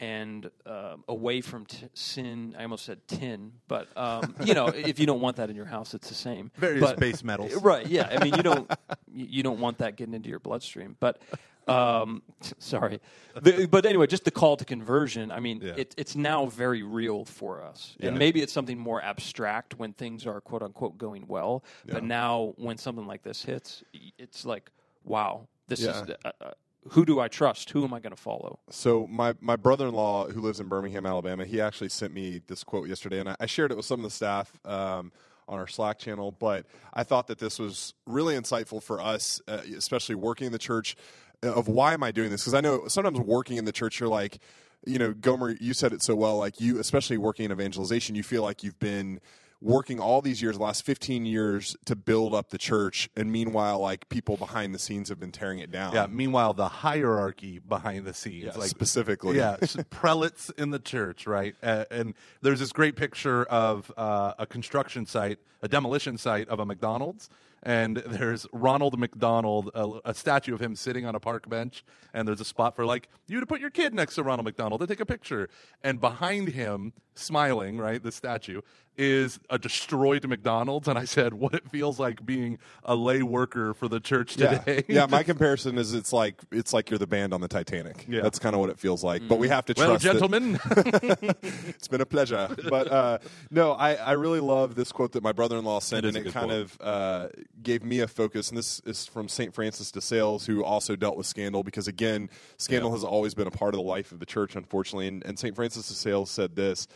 and 0.00 0.48
um 0.64 1.02
away 1.08 1.40
from 1.40 1.66
t- 1.66 1.88
sin. 1.94 2.54
I 2.56 2.62
almost 2.62 2.84
said 2.84 3.00
tin, 3.08 3.52
but 3.66 3.88
um, 3.96 4.34
you 4.44 4.54
know, 4.54 4.68
if 4.68 5.00
you 5.00 5.06
don't 5.06 5.20
want 5.20 5.36
that 5.36 5.50
in 5.50 5.56
your 5.56 5.64
house, 5.64 5.92
it's 5.94 6.08
the 6.08 6.14
same. 6.14 6.50
Various 6.56 6.80
But- 6.82 7.00
base 7.00 7.24
metals. 7.24 7.52
right? 7.62 7.86
Yeah, 7.86 8.08
I 8.10 8.22
mean, 8.22 8.34
you 8.34 8.42
don't 8.42 8.70
you 9.12 9.42
don't 9.42 9.58
want 9.60 9.78
that 9.78 9.96
getting 9.96 10.14
into 10.14 10.28
your 10.28 10.38
bloodstream. 10.38 10.96
But 11.00 11.20
um, 11.66 12.22
sorry, 12.60 13.00
The- 13.42 13.66
but 13.66 13.84
anyway, 13.86 14.06
just 14.06 14.24
the 14.24 14.30
call 14.30 14.56
to 14.56 14.64
conversion. 14.64 15.30
I 15.32 15.40
mean, 15.40 15.60
Yeah. 15.62 15.74
it, 15.76 15.94
it's 15.98 16.14
now 16.16 16.46
very 16.46 16.82
real 16.84 17.24
for 17.24 17.62
us, 17.62 17.96
and 18.00 18.16
maybe 18.18 18.40
it's 18.40 18.52
something 18.52 18.78
more 18.78 19.02
abstract 19.02 19.78
when 19.80 19.92
things 19.94 20.26
are 20.28 20.40
quote 20.40 20.62
unquote 20.62 20.96
going 20.96 21.26
well. 21.26 21.64
But 21.86 22.04
now, 22.04 22.54
when 22.56 22.78
something 22.78 23.06
like 23.06 23.22
this 23.24 23.42
hits, 23.42 23.82
it's 24.16 24.46
like, 24.46 24.70
wow, 25.04 25.48
this 25.66 25.80
Yeah. 25.80 26.02
is. 26.02 26.10
Uh, 26.24 26.30
uh, 26.40 26.50
who 26.90 27.04
do 27.04 27.20
I 27.20 27.28
trust? 27.28 27.70
Who 27.70 27.84
am 27.84 27.92
I 27.92 28.00
going 28.00 28.14
to 28.14 28.20
follow? 28.20 28.60
So 28.70 29.06
my, 29.08 29.34
my 29.40 29.56
brother-in-law 29.56 30.28
who 30.28 30.40
lives 30.40 30.60
in 30.60 30.68
Birmingham, 30.68 31.06
Alabama, 31.06 31.44
he 31.44 31.60
actually 31.60 31.90
sent 31.90 32.14
me 32.14 32.40
this 32.46 32.64
quote 32.64 32.88
yesterday, 32.88 33.20
and 33.20 33.28
I, 33.28 33.36
I 33.40 33.46
shared 33.46 33.70
it 33.70 33.76
with 33.76 33.86
some 33.86 34.00
of 34.00 34.04
the 34.04 34.10
staff 34.10 34.52
um, 34.64 35.12
on 35.48 35.58
our 35.58 35.66
Slack 35.66 35.98
channel. 35.98 36.32
But 36.32 36.66
I 36.94 37.04
thought 37.04 37.26
that 37.26 37.38
this 37.38 37.58
was 37.58 37.94
really 38.06 38.34
insightful 38.34 38.82
for 38.82 39.00
us, 39.00 39.40
uh, 39.48 39.60
especially 39.76 40.14
working 40.14 40.46
in 40.46 40.52
the 40.52 40.58
church. 40.58 40.96
uh, 41.42 41.52
Of 41.52 41.68
why 41.68 41.94
am 41.94 42.02
I 42.02 42.10
doing 42.10 42.30
this? 42.30 42.42
Because 42.42 42.54
I 42.54 42.60
know 42.60 42.86
sometimes 42.88 43.18
working 43.18 43.56
in 43.56 43.64
the 43.64 43.72
church, 43.72 44.00
you're 44.00 44.08
like, 44.08 44.38
you 44.86 44.98
know, 44.98 45.12
Gomer, 45.12 45.56
you 45.60 45.74
said 45.74 45.92
it 45.92 46.02
so 46.02 46.14
well. 46.14 46.38
Like 46.38 46.60
you, 46.60 46.78
especially 46.78 47.18
working 47.18 47.44
in 47.44 47.52
evangelization, 47.52 48.14
you 48.14 48.22
feel 48.22 48.42
like 48.42 48.62
you've 48.62 48.78
been 48.78 49.20
working 49.60 49.98
all 49.98 50.22
these 50.22 50.40
years, 50.40 50.56
the 50.56 50.62
last 50.62 50.84
15 50.84 51.26
years, 51.26 51.76
to 51.84 51.96
build 51.96 52.34
up 52.34 52.50
the 52.50 52.58
church, 52.58 53.08
and 53.16 53.32
meanwhile, 53.32 53.78
like 53.80 54.08
people 54.08 54.36
behind 54.36 54.74
the 54.74 54.78
scenes 54.78 55.08
have 55.08 55.18
been 55.18 55.32
tearing 55.32 55.58
it 55.58 55.70
down. 55.72 55.92
Yeah. 55.94 56.06
Meanwhile, 56.08 56.54
the 56.54 56.68
hierarchy 56.68 57.58
behind 57.58 58.04
the 58.04 58.14
scenes, 58.14 58.44
Yeah, 58.44 58.52
like 58.56 58.68
specifically. 58.70 59.36
yeah, 59.36 59.56
prelates 59.90 60.50
in 60.50 60.70
the 60.70 60.78
church, 60.78 61.26
right? 61.26 61.54
Uh, 61.62 61.84
and 61.90 62.14
there's 62.42 62.60
this 62.60 62.72
great 62.72 62.94
picture 62.96 63.44
of 63.44 63.90
uh, 63.96 64.34
a 64.38 64.46
construction 64.46 65.06
site, 65.06 65.38
a 65.62 65.68
demolition 65.68 66.18
site 66.18 66.48
of 66.48 66.60
a 66.60 66.64
McDonald's, 66.66 67.28
and 67.64 67.96
there's 67.96 68.46
Ronald 68.52 68.96
McDonald, 68.96 69.70
a, 69.74 70.10
a 70.10 70.14
statue 70.14 70.54
of 70.54 70.60
him 70.62 70.76
sitting 70.76 71.04
on 71.04 71.16
a 71.16 71.20
park 71.20 71.48
bench, 71.48 71.84
and 72.14 72.28
there's 72.28 72.40
a 72.40 72.44
spot 72.44 72.76
for 72.76 72.86
like 72.86 73.08
you 73.26 73.40
to 73.40 73.46
put 73.46 73.60
your 73.60 73.70
kid 73.70 73.92
next 73.92 74.14
to 74.14 74.22
Ronald 74.22 74.44
McDonald 74.44 74.80
to 74.80 74.86
take 74.86 75.00
a 75.00 75.06
picture, 75.06 75.48
and 75.82 76.00
behind 76.00 76.50
him, 76.50 76.92
smiling, 77.18 77.78
right, 77.78 78.02
the 78.02 78.12
statue 78.12 78.60
is 78.98 79.38
a 79.48 79.58
destroyed 79.58 80.26
McDonald's, 80.26 80.88
and 80.88 80.98
I 80.98 81.04
said, 81.04 81.32
what 81.32 81.54
it 81.54 81.70
feels 81.70 82.00
like 82.00 82.26
being 82.26 82.58
a 82.84 82.96
lay 82.96 83.22
worker 83.22 83.72
for 83.72 83.86
the 83.86 84.00
church 84.00 84.34
today. 84.34 84.82
yeah. 84.88 85.06
My 85.06 85.22
comparison 85.22 85.78
is 85.78 85.94
it's 85.94 86.12
like 86.12 86.42
it's 86.50 86.72
like 86.72 86.90
you're 86.90 86.98
the 86.98 87.06
band 87.06 87.32
on 87.32 87.40
the 87.40 87.46
Titanic. 87.46 88.04
Yeah. 88.08 88.22
That's 88.22 88.40
kind 88.40 88.54
of 88.56 88.60
what 88.60 88.70
it 88.70 88.78
feels 88.78 89.04
like. 89.04 89.26
But 89.28 89.38
we 89.38 89.48
have 89.48 89.64
to 89.66 89.74
well, 89.76 89.96
trust. 89.98 90.04
that- 90.04 90.12
gentlemen. 90.14 90.58
it's 91.42 91.86
been 91.86 92.00
a 92.00 92.06
pleasure. 92.06 92.48
But 92.68 92.90
uh, 92.90 93.18
no, 93.52 93.72
I, 93.72 93.94
I 93.94 94.12
really 94.12 94.40
love 94.40 94.74
this 94.74 94.90
quote 94.90 95.12
that 95.12 95.22
my 95.22 95.32
brother-in-law 95.32 95.78
sent, 95.78 96.04
and 96.04 96.16
it 96.16 96.32
kind 96.32 96.46
quote. 96.46 96.50
of 96.50 96.78
uh, 96.80 97.28
gave 97.62 97.84
me 97.84 98.00
a 98.00 98.08
focus. 98.08 98.48
And 98.48 98.58
this 98.58 98.80
is 98.80 99.06
from 99.06 99.28
Saint 99.28 99.54
Francis 99.54 99.92
de 99.92 100.00
Sales, 100.00 100.44
who 100.44 100.64
also 100.64 100.96
dealt 100.96 101.16
with 101.16 101.26
scandal, 101.26 101.62
because 101.62 101.86
again, 101.86 102.30
scandal 102.56 102.90
Yeah. 102.90 102.96
has 102.96 103.04
always 103.04 103.34
been 103.34 103.46
a 103.46 103.52
part 103.52 103.74
of 103.74 103.78
the 103.78 103.86
life 103.86 104.10
of 104.10 104.18
the 104.18 104.26
church, 104.26 104.56
unfortunately. 104.56 105.06
And, 105.06 105.24
and 105.24 105.38
Saint 105.38 105.54
Francis 105.54 105.86
de 105.86 105.94
Sales 105.94 106.32
said 106.32 106.56
this. 106.56 106.88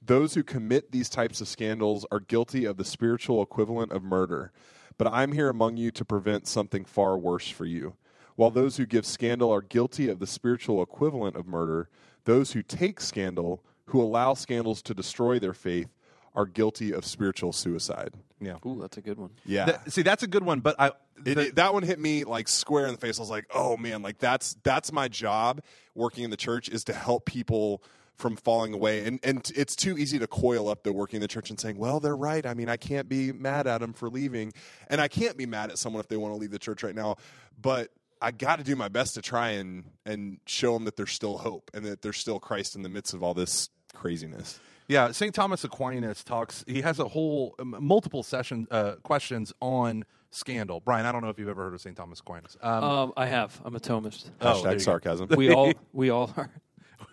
Those 0.00 0.34
who 0.34 0.42
commit 0.42 0.92
these 0.92 1.08
types 1.08 1.40
of 1.40 1.48
scandals 1.48 2.06
are 2.10 2.20
guilty 2.20 2.64
of 2.64 2.76
the 2.76 2.84
spiritual 2.84 3.42
equivalent 3.42 3.92
of 3.92 4.02
murder. 4.02 4.52
But 4.96 5.08
I'm 5.12 5.32
here 5.32 5.48
among 5.48 5.76
you 5.76 5.90
to 5.92 6.04
prevent 6.04 6.46
something 6.46 6.84
far 6.84 7.16
worse 7.18 7.48
for 7.48 7.64
you. 7.64 7.94
While 8.36 8.50
those 8.50 8.76
who 8.76 8.86
give 8.86 9.04
scandal 9.04 9.50
are 9.52 9.60
guilty 9.62 10.08
of 10.08 10.20
the 10.20 10.26
spiritual 10.26 10.80
equivalent 10.82 11.36
of 11.36 11.46
murder, 11.46 11.88
those 12.24 12.52
who 12.52 12.62
take 12.62 13.00
scandal, 13.00 13.62
who 13.86 14.00
allow 14.00 14.34
scandals 14.34 14.80
to 14.82 14.94
destroy 14.94 15.38
their 15.38 15.54
faith, 15.54 15.88
are 16.34 16.46
guilty 16.46 16.92
of 16.92 17.04
spiritual 17.04 17.52
suicide. 17.52 18.14
yeah. 18.40 18.58
Ooh, 18.64 18.78
that's 18.80 18.96
a 18.96 19.00
good 19.00 19.18
one. 19.18 19.30
Yeah. 19.44 19.64
Th- 19.64 19.78
see, 19.88 20.02
that's 20.02 20.22
a 20.22 20.28
good 20.28 20.44
one, 20.44 20.60
but 20.60 20.76
I 20.78 20.92
It- 21.26 21.36
it- 21.38 21.54
that 21.56 21.74
one 21.74 21.82
hit 21.82 21.98
me 21.98 22.22
like 22.22 22.46
square 22.46 22.86
in 22.86 22.92
the 22.92 22.98
face. 23.00 23.18
I 23.18 23.22
was 23.22 23.30
like, 23.30 23.46
"Oh 23.52 23.76
man, 23.76 24.02
like 24.02 24.18
that's 24.18 24.56
that's 24.62 24.92
my 24.92 25.08
job 25.08 25.60
working 25.96 26.22
in 26.22 26.30
the 26.30 26.36
church 26.36 26.68
is 26.68 26.84
to 26.84 26.92
help 26.92 27.24
people 27.24 27.82
from 28.18 28.36
falling 28.36 28.74
away." 28.74 29.04
And 29.06 29.18
and 29.22 29.50
it's 29.56 29.74
too 29.74 29.96
easy 29.96 30.18
to 30.18 30.26
coil 30.26 30.68
up 30.68 30.82
the 30.82 30.92
working 30.92 31.16
in 31.16 31.22
the 31.22 31.28
church 31.28 31.48
and 31.50 31.58
saying, 31.58 31.78
"Well, 31.78 32.00
they're 32.00 32.16
right. 32.16 32.44
I 32.44 32.52
mean, 32.54 32.68
I 32.68 32.76
can't 32.76 33.08
be 33.08 33.32
mad 33.32 33.66
at 33.66 33.80
them 33.80 33.92
for 33.94 34.10
leaving, 34.10 34.52
and 34.88 35.00
I 35.00 35.08
can't 35.08 35.36
be 35.36 35.46
mad 35.46 35.70
at 35.70 35.78
someone 35.78 36.00
if 36.00 36.08
they 36.08 36.16
want 36.16 36.34
to 36.34 36.38
leave 36.38 36.50
the 36.50 36.58
church 36.58 36.82
right 36.82 36.94
now." 36.94 37.16
But 37.60 37.88
I 38.20 38.30
got 38.32 38.58
to 38.58 38.64
do 38.64 38.74
my 38.76 38.88
best 38.88 39.14
to 39.14 39.22
try 39.22 39.50
and 39.50 39.84
and 40.04 40.38
show 40.46 40.74
them 40.74 40.84
that 40.84 40.96
there's 40.96 41.12
still 41.12 41.38
hope 41.38 41.70
and 41.72 41.84
that 41.86 42.02
there's 42.02 42.18
still 42.18 42.38
Christ 42.40 42.76
in 42.76 42.82
the 42.82 42.88
midst 42.88 43.14
of 43.14 43.22
all 43.22 43.32
this 43.34 43.68
craziness. 43.94 44.60
Yeah, 44.88 45.10
St. 45.12 45.34
Thomas 45.34 45.64
Aquinas 45.64 46.24
talks. 46.24 46.64
He 46.66 46.80
has 46.80 46.98
a 46.98 47.06
whole 47.08 47.54
um, 47.58 47.76
multiple 47.78 48.22
session 48.22 48.66
uh, 48.70 48.92
questions 49.02 49.52
on 49.60 50.04
scandal. 50.30 50.80
Brian, 50.80 51.04
I 51.04 51.12
don't 51.12 51.22
know 51.22 51.28
if 51.28 51.38
you've 51.38 51.48
ever 51.50 51.64
heard 51.64 51.74
of 51.74 51.80
St. 51.82 51.94
Thomas 51.94 52.20
Aquinas. 52.20 52.56
Um, 52.62 52.84
Um, 52.84 53.12
I 53.16 53.26
have. 53.26 53.60
I'm 53.66 53.76
a 53.76 53.80
Thomist. 53.80 54.30
Oh, 54.40 54.54
Hashtag 54.54 54.72
go. 54.72 54.78
sarcasm. 54.78 55.28
We 55.36 55.52
all 55.52 55.72
we 55.92 56.08
all 56.10 56.32
are. 56.38 56.50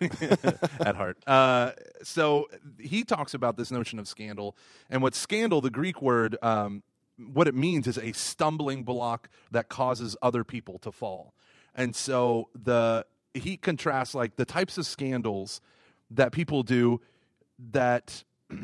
at 0.80 0.96
heart. 0.96 1.18
Uh, 1.26 1.72
so 2.02 2.48
he 2.78 3.04
talks 3.04 3.34
about 3.34 3.56
this 3.56 3.70
notion 3.70 3.98
of 3.98 4.08
scandal, 4.08 4.56
and 4.90 5.02
what 5.02 5.14
scandal, 5.14 5.60
the 5.60 5.70
Greek 5.70 6.02
word, 6.02 6.36
um, 6.42 6.82
what 7.18 7.48
it 7.48 7.54
means 7.54 7.86
is 7.86 7.98
a 7.98 8.12
stumbling 8.12 8.82
block 8.82 9.28
that 9.50 9.68
causes 9.68 10.16
other 10.22 10.44
people 10.44 10.78
to 10.80 10.92
fall. 10.92 11.34
And 11.74 11.94
so 11.94 12.48
the 12.54 13.06
he 13.34 13.56
contrasts 13.56 14.14
like 14.14 14.36
the 14.36 14.44
types 14.44 14.78
of 14.78 14.86
scandals 14.86 15.60
that 16.10 16.32
people 16.32 16.62
do 16.62 17.00
that 17.72 18.24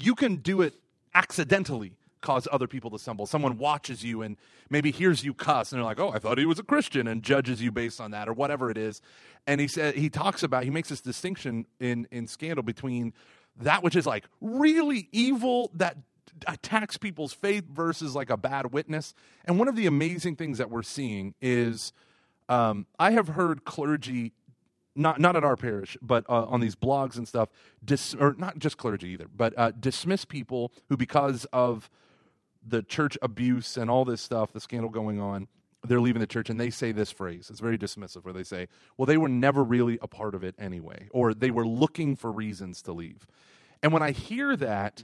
you 0.00 0.14
can 0.14 0.36
do 0.36 0.62
it 0.62 0.74
accidentally 1.14 1.92
cause 2.22 2.48
other 2.50 2.66
people 2.66 2.90
to 2.90 2.98
stumble. 2.98 3.26
Someone 3.26 3.58
watches 3.58 4.02
you 4.02 4.22
and 4.22 4.36
maybe 4.70 4.90
hears 4.90 5.22
you 5.24 5.34
cuss 5.34 5.72
and 5.72 5.78
they're 5.78 5.84
like 5.84 6.00
oh 6.00 6.10
i 6.10 6.18
thought 6.18 6.38
he 6.38 6.46
was 6.46 6.58
a 6.58 6.62
christian 6.62 7.06
and 7.06 7.22
judges 7.22 7.60
you 7.60 7.70
based 7.70 8.00
on 8.00 8.12
that 8.12 8.28
or 8.28 8.32
whatever 8.32 8.70
it 8.70 8.78
is. 8.78 9.02
And 9.46 9.60
he 9.60 9.68
said 9.68 9.94
he 9.96 10.08
talks 10.08 10.42
about 10.42 10.64
he 10.64 10.70
makes 10.70 10.88
this 10.88 11.00
distinction 11.00 11.66
in 11.80 12.06
in 12.10 12.26
scandal 12.26 12.62
between 12.62 13.12
that 13.60 13.82
which 13.82 13.96
is 13.96 14.06
like 14.06 14.24
really 14.40 15.08
evil 15.12 15.70
that 15.74 15.98
attacks 16.46 16.96
people's 16.96 17.34
faith 17.34 17.64
versus 17.70 18.14
like 18.14 18.30
a 18.30 18.36
bad 18.36 18.72
witness. 18.72 19.14
And 19.44 19.58
one 19.58 19.68
of 19.68 19.76
the 19.76 19.86
amazing 19.86 20.36
things 20.36 20.58
that 20.58 20.70
we're 20.70 20.82
seeing 20.82 21.34
is 21.42 21.92
um, 22.48 22.86
i 22.98 23.10
have 23.10 23.28
heard 23.28 23.64
clergy 23.64 24.32
not 24.94 25.20
not 25.20 25.36
at 25.36 25.44
our 25.44 25.56
parish, 25.56 25.96
but 26.02 26.24
uh, 26.28 26.44
on 26.44 26.60
these 26.60 26.74
blogs 26.74 27.16
and 27.16 27.26
stuff, 27.26 27.48
dis, 27.84 28.14
or 28.14 28.34
not 28.38 28.58
just 28.58 28.76
clergy 28.76 29.08
either, 29.08 29.26
but 29.34 29.54
uh, 29.56 29.70
dismiss 29.72 30.24
people 30.24 30.72
who, 30.88 30.96
because 30.96 31.46
of 31.52 31.88
the 32.66 32.82
church 32.82 33.16
abuse 33.22 33.76
and 33.76 33.90
all 33.90 34.04
this 34.04 34.20
stuff, 34.20 34.52
the 34.52 34.60
scandal 34.60 34.90
going 34.90 35.20
on, 35.20 35.48
they're 35.84 36.00
leaving 36.00 36.20
the 36.20 36.26
church, 36.26 36.48
and 36.48 36.60
they 36.60 36.70
say 36.70 36.92
this 36.92 37.10
phrase. 37.10 37.48
It's 37.50 37.58
very 37.60 37.76
dismissive, 37.76 38.24
where 38.24 38.32
they 38.32 38.44
say, 38.44 38.68
"Well, 38.96 39.06
they 39.06 39.16
were 39.16 39.28
never 39.28 39.64
really 39.64 39.98
a 40.00 40.06
part 40.06 40.34
of 40.34 40.44
it 40.44 40.54
anyway, 40.58 41.08
or 41.10 41.34
they 41.34 41.50
were 41.50 41.66
looking 41.66 42.14
for 42.14 42.30
reasons 42.30 42.82
to 42.82 42.92
leave." 42.92 43.26
And 43.82 43.92
when 43.92 44.02
I 44.02 44.12
hear 44.12 44.54
that, 44.58 45.02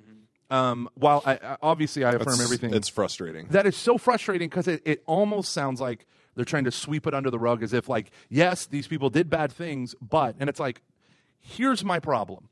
um, 0.50 0.88
while 0.94 1.20
I, 1.26 1.32
I- 1.42 1.56
obviously 1.62 2.04
I 2.04 2.12
affirm 2.12 2.40
everything, 2.40 2.72
It's 2.72 2.88
frustrating. 2.88 3.48
that 3.48 3.66
is 3.66 3.76
so 3.76 3.98
frustrating 3.98 4.48
because 4.48 4.68
it, 4.68 4.80
it 4.84 5.02
almost 5.06 5.52
sounds 5.52 5.80
like 5.80 6.06
they're 6.36 6.44
trying 6.44 6.64
to 6.64 6.70
sweep 6.70 7.08
it 7.08 7.12
under 7.14 7.30
the 7.30 7.38
rug 7.40 7.64
as 7.64 7.72
if 7.72 7.88
like 7.88 8.12
yes 8.28 8.64
these 8.66 8.86
people 8.86 9.10
did 9.10 9.28
bad 9.28 9.50
things 9.50 9.96
but 10.00 10.36
and 10.38 10.48
it's 10.48 10.60
like 10.60 10.80
here's 11.40 11.84
my 11.84 11.98
problem 11.98 12.48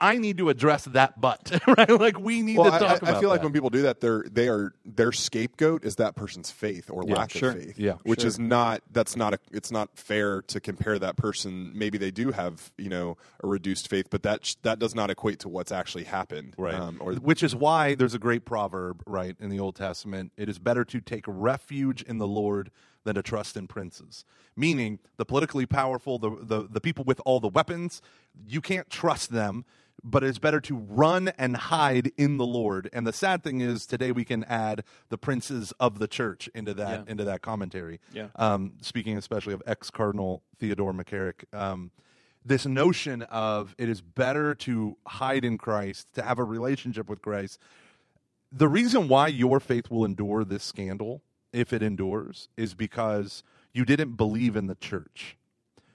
I 0.00 0.18
need 0.18 0.38
to 0.38 0.48
address 0.48 0.84
that 0.84 1.20
butt, 1.20 1.60
right? 1.66 1.88
Like 1.88 2.18
we 2.18 2.42
need 2.42 2.58
Well, 2.58 2.70
to 2.70 2.78
talk 2.78 2.82
I, 2.82 2.94
about 2.96 3.16
I 3.16 3.20
feel 3.20 3.28
like 3.28 3.40
that. 3.40 3.46
when 3.46 3.52
people 3.52 3.70
do 3.70 3.82
that, 3.82 4.00
they're 4.00 4.24
they 4.30 4.48
are 4.48 4.72
their 4.84 5.12
scapegoat 5.12 5.84
is 5.84 5.96
that 5.96 6.14
person's 6.14 6.50
faith 6.50 6.90
or 6.90 7.02
lack 7.02 7.30
sure. 7.30 7.50
of 7.50 7.62
faith. 7.62 7.78
Yeah, 7.78 7.94
which 8.04 8.20
sure. 8.20 8.28
is 8.28 8.38
not 8.38 8.82
that's 8.92 9.16
not 9.16 9.34
a 9.34 9.38
it's 9.50 9.70
not 9.70 9.96
fair 9.96 10.42
to 10.42 10.60
compare 10.60 10.98
that 10.98 11.16
person. 11.16 11.72
Maybe 11.74 11.98
they 11.98 12.10
do 12.10 12.30
have 12.30 12.70
you 12.78 12.88
know 12.88 13.16
a 13.42 13.46
reduced 13.46 13.88
faith, 13.88 14.06
but 14.10 14.22
that 14.22 14.46
sh- 14.46 14.54
that 14.62 14.78
does 14.78 14.94
not 14.94 15.10
equate 15.10 15.40
to 15.40 15.48
what's 15.48 15.72
actually 15.72 16.04
happened. 16.04 16.54
Right. 16.56 16.74
Um, 16.74 16.98
or 17.00 17.14
Which 17.14 17.42
is 17.42 17.54
why 17.54 17.94
there's 17.94 18.14
a 18.14 18.18
great 18.18 18.44
proverb, 18.44 19.02
right, 19.06 19.36
in 19.40 19.50
the 19.50 19.58
Old 19.58 19.76
Testament. 19.76 20.32
It 20.36 20.48
is 20.48 20.58
better 20.58 20.84
to 20.84 21.00
take 21.00 21.24
refuge 21.26 22.02
in 22.02 22.18
the 22.18 22.26
Lord 22.26 22.70
than 23.04 23.14
to 23.14 23.22
trust 23.22 23.56
in 23.56 23.66
princes. 23.66 24.24
Meaning, 24.56 24.98
the 25.16 25.24
politically 25.24 25.66
powerful, 25.66 26.18
the, 26.18 26.36
the, 26.42 26.68
the 26.68 26.80
people 26.80 27.04
with 27.04 27.20
all 27.24 27.40
the 27.40 27.48
weapons, 27.48 28.02
you 28.46 28.60
can't 28.60 28.90
trust 28.90 29.30
them, 29.30 29.64
but 30.04 30.22
it's 30.22 30.38
better 30.38 30.60
to 30.60 30.76
run 30.76 31.28
and 31.38 31.56
hide 31.56 32.12
in 32.16 32.36
the 32.36 32.46
Lord. 32.46 32.88
And 32.92 33.06
the 33.06 33.12
sad 33.12 33.42
thing 33.42 33.60
is, 33.60 33.86
today 33.86 34.12
we 34.12 34.24
can 34.24 34.44
add 34.44 34.84
the 35.08 35.18
princes 35.18 35.72
of 35.80 35.98
the 35.98 36.06
church 36.08 36.48
into 36.54 36.72
that 36.74 37.04
Yeah. 37.06 37.12
into 37.12 37.24
that 37.24 37.42
commentary. 37.42 38.00
Yeah. 38.12 38.28
Um, 38.36 38.74
speaking 38.80 39.16
especially 39.16 39.54
of 39.54 39.62
ex 39.66 39.90
Cardinal 39.90 40.42
Theodore 40.58 40.92
McCarrick. 40.92 41.44
Um, 41.52 41.90
this 42.44 42.64
notion 42.64 43.22
of 43.22 43.74
it 43.76 43.88
is 43.88 44.00
better 44.00 44.54
to 44.54 44.96
hide 45.06 45.44
in 45.44 45.58
Christ, 45.58 46.14
to 46.14 46.22
have 46.22 46.38
a 46.38 46.44
relationship 46.44 47.08
with 47.10 47.20
Christ. 47.20 47.58
The 48.50 48.68
reason 48.68 49.08
why 49.08 49.26
your 49.28 49.60
faith 49.60 49.90
will 49.90 50.04
endure 50.04 50.44
this 50.44 50.62
scandal, 50.64 51.22
if 51.52 51.72
it 51.72 51.82
endures, 51.82 52.48
is 52.56 52.74
because 52.74 53.42
you 53.74 53.84
didn't 53.84 54.12
believe 54.16 54.56
in 54.56 54.66
the 54.68 54.74
church. 54.76 55.36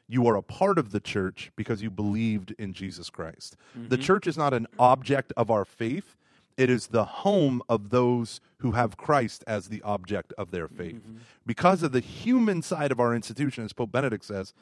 You 0.07 0.27
are 0.27 0.35
a 0.35 0.41
part 0.41 0.77
of 0.77 0.91
the 0.91 0.99
church 0.99 1.51
because 1.55 1.81
you 1.81 1.89
believed 1.89 2.53
in 2.59 2.73
Jesus 2.73 3.09
Christ. 3.09 3.55
The 3.73 3.95
mm-hmm. 3.95 4.03
church 4.03 4.27
is 4.27 4.37
not 4.37 4.53
an 4.53 4.67
object 4.77 5.33
of 5.37 5.49
our 5.49 5.65
faith, 5.65 6.15
it 6.57 6.69
is 6.69 6.87
the 6.87 7.05
home 7.05 7.61
of 7.67 7.89
those 7.89 8.39
who 8.57 8.71
have 8.71 8.95
Christ 8.95 9.43
as 9.47 9.67
the 9.67 9.81
object 9.81 10.33
of 10.37 10.51
their 10.51 10.67
faith. 10.67 10.95
Mm-hmm. 10.95 11.17
Because 11.45 11.83
of 11.83 11.91
the 11.91 11.99
human 11.99 12.61
side 12.61 12.91
of 12.91 12.99
our 12.99 13.15
institution, 13.15 13.65
as 13.65 13.73
Pope 13.73 13.91
Benedict 13.91 14.23
says, 14.23 14.53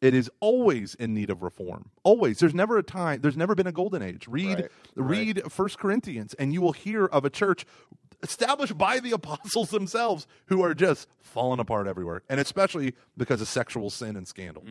it 0.00 0.12
is 0.12 0.30
always 0.40 0.94
in 0.96 1.14
need 1.14 1.30
of 1.30 1.42
reform. 1.42 1.90
Always. 2.02 2.38
There's 2.38 2.54
never 2.54 2.76
a 2.78 2.82
time, 2.82 3.20
there's 3.22 3.36
never 3.36 3.54
been 3.54 3.66
a 3.66 3.72
golden 3.72 4.02
age. 4.02 4.26
Read 4.28 4.60
Right. 4.60 4.70
read 4.96 5.42
First 5.50 5.78
Corinthians 5.78 6.34
and 6.34 6.52
you 6.52 6.60
will 6.60 6.72
hear 6.72 7.06
of 7.06 7.24
a 7.24 7.30
church 7.30 7.64
established 8.22 8.76
by 8.76 9.00
the 9.00 9.12
apostles 9.12 9.70
themselves 9.70 10.26
who 10.46 10.62
are 10.62 10.74
just 10.74 11.08
falling 11.20 11.60
apart 11.60 11.86
everywhere. 11.86 12.22
And 12.28 12.40
especially 12.40 12.94
because 13.16 13.40
of 13.40 13.48
sexual 13.48 13.90
sin 13.90 14.16
and 14.16 14.26
scandal. 14.26 14.64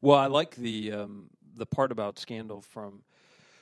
Well, 0.00 0.18
I 0.18 0.26
like 0.26 0.56
the 0.56 0.92
um, 0.92 1.30
the 1.54 1.66
part 1.66 1.92
about 1.92 2.18
scandal 2.18 2.60
from 2.60 3.02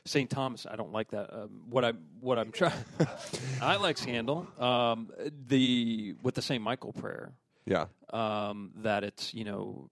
St. 0.05 0.29
Thomas. 0.29 0.67
I 0.71 0.77
don't 0.77 0.93
like 0.93 1.11
that. 1.11 1.33
Um, 1.33 1.63
what 1.69 1.85
I 1.85 1.93
what 2.21 2.39
I'm 2.39 2.53
trying. 2.53 2.73
I 3.61 3.77
like 3.77 3.99
scandal. 3.99 4.47
Um, 4.59 5.11
the 5.49 6.15
with 6.23 6.35
the 6.35 6.43
St. 6.43 6.63
Michael 6.63 6.93
prayer 6.93 7.33
yeah, 7.67 7.87
um, 8.11 8.73
that 8.83 9.05
it's 9.05 9.33
you 9.35 9.45
know 9.45 9.89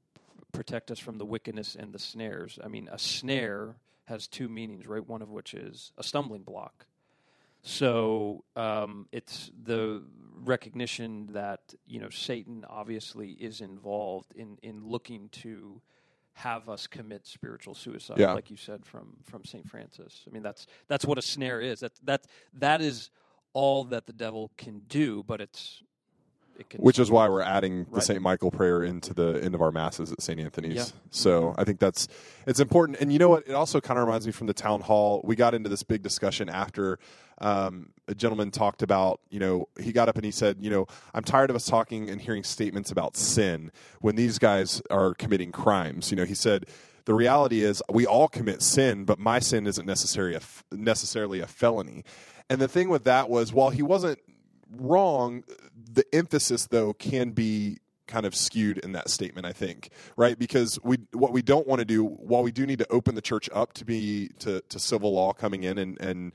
protect 0.52 0.90
us 0.90 0.98
from 0.98 1.18
the 1.18 1.24
wickedness 1.24 1.76
and 1.78 1.92
the 1.92 1.98
snares. 1.98 2.58
I 2.62 2.68
mean, 2.68 2.88
a 2.92 2.98
snare 2.98 3.76
has 4.04 4.26
two 4.26 4.48
meanings, 4.48 4.86
right? 4.86 5.06
One 5.06 5.22
of 5.22 5.30
which 5.30 5.54
is 5.54 5.92
a 5.96 6.02
stumbling 6.02 6.42
block. 6.42 6.86
So 7.62 8.44
um, 8.56 9.06
it's 9.12 9.50
the 9.62 10.02
recognition 10.44 11.28
that 11.32 11.60
you 11.86 12.00
know 12.00 12.10
Satan 12.10 12.64
obviously 12.68 13.30
is 13.32 13.60
involved 13.60 14.32
in 14.34 14.58
in 14.62 14.84
looking 14.84 15.28
to 15.42 15.80
have 16.34 16.68
us 16.68 16.86
commit 16.86 17.26
spiritual 17.26 17.74
suicide, 17.74 18.18
Yeah. 18.18 18.32
like 18.32 18.50
you 18.50 18.56
said 18.56 18.84
from 18.84 19.16
from 19.22 19.44
Saint 19.44 19.68
Francis. 19.68 20.24
I 20.26 20.30
mean, 20.32 20.42
that's 20.42 20.66
that's 20.88 21.04
what 21.04 21.18
a 21.18 21.22
snare 21.22 21.60
is. 21.60 21.80
That 21.80 21.92
that 22.04 22.26
that 22.54 22.80
is 22.80 23.10
all 23.52 23.84
that 23.84 24.06
the 24.06 24.12
devil 24.14 24.50
can 24.56 24.80
do, 24.88 25.22
but 25.22 25.40
it's 25.40 25.82
which 26.76 26.98
is 26.98 27.10
why 27.10 27.28
we're 27.28 27.42
adding 27.42 27.84
the 27.84 27.90
Right. 27.92 28.02
Saint 28.02 28.22
Michael 28.22 28.50
prayer 28.50 28.82
into 28.82 29.14
the 29.14 29.40
end 29.42 29.54
of 29.54 29.62
our 29.62 29.72
masses 29.72 30.12
at 30.12 30.22
Saint 30.22 30.40
Anthony's. 30.40 30.74
Yeah. 30.74 30.84
So 31.10 31.54
I 31.58 31.64
think 31.64 31.80
that's 31.80 32.08
it's 32.46 32.60
important. 32.60 32.98
And 33.00 33.12
you 33.12 33.18
know 33.18 33.28
what? 33.28 33.46
It 33.46 33.54
also 33.54 33.80
kind 33.80 33.98
of 33.98 34.06
reminds 34.06 34.26
me 34.26 34.32
from 34.32 34.46
the 34.46 34.54
town 34.54 34.80
hall. 34.80 35.20
We 35.24 35.36
got 35.36 35.54
into 35.54 35.68
this 35.68 35.82
big 35.82 36.02
discussion 36.02 36.48
after 36.48 36.98
um, 37.38 37.90
a 38.08 38.14
gentleman 38.14 38.50
talked 38.50 38.82
about. 38.82 39.20
You 39.30 39.40
know, 39.40 39.68
he 39.80 39.92
got 39.92 40.08
up 40.08 40.16
and 40.16 40.24
he 40.24 40.30
said, 40.30 40.58
you 40.60 40.70
know, 40.70 40.86
I'm 41.14 41.24
tired 41.24 41.50
of 41.50 41.56
us 41.56 41.66
talking 41.66 42.08
and 42.08 42.20
hearing 42.20 42.44
statements 42.44 42.90
about 42.90 43.16
sin 43.16 43.72
when 44.00 44.16
these 44.16 44.38
guys 44.38 44.82
are 44.90 45.14
committing 45.14 45.52
crimes. 45.52 46.10
You 46.10 46.16
know, 46.16 46.24
he 46.24 46.34
said. 46.34 46.66
The 47.04 47.14
reality 47.14 47.64
is, 47.64 47.82
we 47.90 48.06
all 48.06 48.28
commit 48.28 48.62
sin, 48.62 49.04
but 49.04 49.18
my 49.18 49.40
sin 49.40 49.66
isn't 49.66 49.84
necessarily 49.84 50.36
a, 50.36 50.40
necessarily 50.70 51.40
a 51.40 51.48
felony. 51.48 52.04
And 52.48 52.60
the 52.60 52.68
thing 52.68 52.88
with 52.88 53.02
that 53.02 53.28
was, 53.28 53.52
while 53.52 53.70
he 53.70 53.82
wasn't 53.82 54.20
wrong. 54.76 55.44
The 55.92 56.04
emphasis, 56.12 56.66
though, 56.66 56.92
can 56.92 57.30
be 57.30 57.78
kind 58.06 58.26
of 58.26 58.34
skewed 58.34 58.78
in 58.78 58.92
that 58.92 59.08
statement. 59.08 59.46
I 59.46 59.52
think, 59.52 59.90
right? 60.16 60.38
Because 60.38 60.78
we 60.82 60.98
what 61.12 61.32
we 61.32 61.42
don't 61.42 61.66
want 61.66 61.80
to 61.80 61.84
do, 61.84 62.04
while 62.04 62.42
we 62.42 62.52
do 62.52 62.66
need 62.66 62.78
to 62.78 62.90
open 62.90 63.14
the 63.14 63.22
church 63.22 63.48
up 63.52 63.72
to 63.74 63.84
be 63.84 64.30
to, 64.40 64.60
to 64.68 64.78
civil 64.78 65.12
law 65.14 65.32
coming 65.32 65.64
in 65.64 65.78
and 65.78 66.00
and 66.00 66.32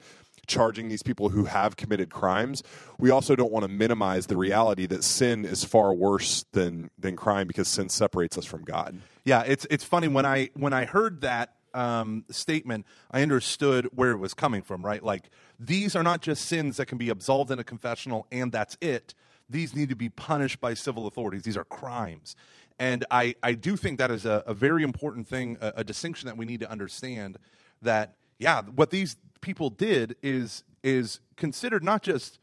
charging 0.48 0.88
these 0.88 1.04
people 1.04 1.30
who 1.30 1.46
have 1.46 1.76
committed 1.76 2.10
crimes, 2.10 2.64
we 2.98 3.10
also 3.10 3.36
don't 3.36 3.52
want 3.52 3.64
to 3.64 3.70
minimize 3.70 4.28
the 4.28 4.38
reality 4.38 4.86
that 4.88 5.04
sin 5.04 5.46
is 5.46 5.64
far 5.64 5.94
worse 5.94 6.46
than 6.54 6.90
than 6.98 7.16
crime 7.16 7.48
because 7.48 7.68
sin 7.68 7.90
separates 7.90 8.38
us 8.38 8.46
from 8.46 8.64
God. 8.64 9.00
Yeah, 9.26 9.44
it's 9.46 9.68
it's 9.70 9.84
funny 9.84 10.08
when 10.08 10.26
I 10.26 10.50
when 10.54 10.74
I 10.74 10.86
heard 10.86 11.22
that 11.22 11.57
um, 11.74 12.26
statement, 12.30 12.86
I 13.12 13.22
understood 13.22 13.90
where 13.94 14.12
it 14.12 14.18
was 14.18 14.34
coming 14.34 14.62
from. 14.62 14.86
Right, 14.86 15.04
like 15.04 15.30
these 15.60 15.96
are 15.96 16.04
not 16.04 16.22
just 16.22 16.46
sins 16.46 16.78
that 16.78 16.88
can 16.88 16.98
be 16.98 17.10
absolved 17.10 17.52
in 17.52 17.60
a 17.60 17.64
confessional, 17.64 18.28
and 18.32 18.52
that's 18.52 18.78
it. 18.82 19.14
These 19.50 19.76
need 19.76 19.90
to 19.90 19.96
be 19.96 20.10
punished 20.10 20.60
by 20.60 20.74
civil 20.74 21.08
authorities. 21.08 21.44
These 21.44 21.58
are 21.58 21.66
crimes, 21.66 22.36
and 22.80 23.06
I 23.12 23.36
I 23.42 23.54
do 23.54 23.78
think 23.78 24.00
that 24.00 24.12
is 24.12 24.26
a, 24.26 24.44
a 24.46 24.54
very 24.54 24.84
important 24.84 25.28
thing, 25.28 25.58
a, 25.62 25.74
a 25.78 25.84
distinction 25.84 26.28
that 26.28 26.38
we 26.38 26.46
need 26.46 26.60
to 26.62 26.70
understand. 26.70 27.38
That 27.82 28.16
yeah, 28.40 28.62
what 28.64 28.90
these 28.90 29.18
people 29.42 29.70
did 29.70 30.16
is 30.22 30.64
is 30.84 31.20
considered 31.36 31.84
not 31.84 32.02
just 32.02 32.40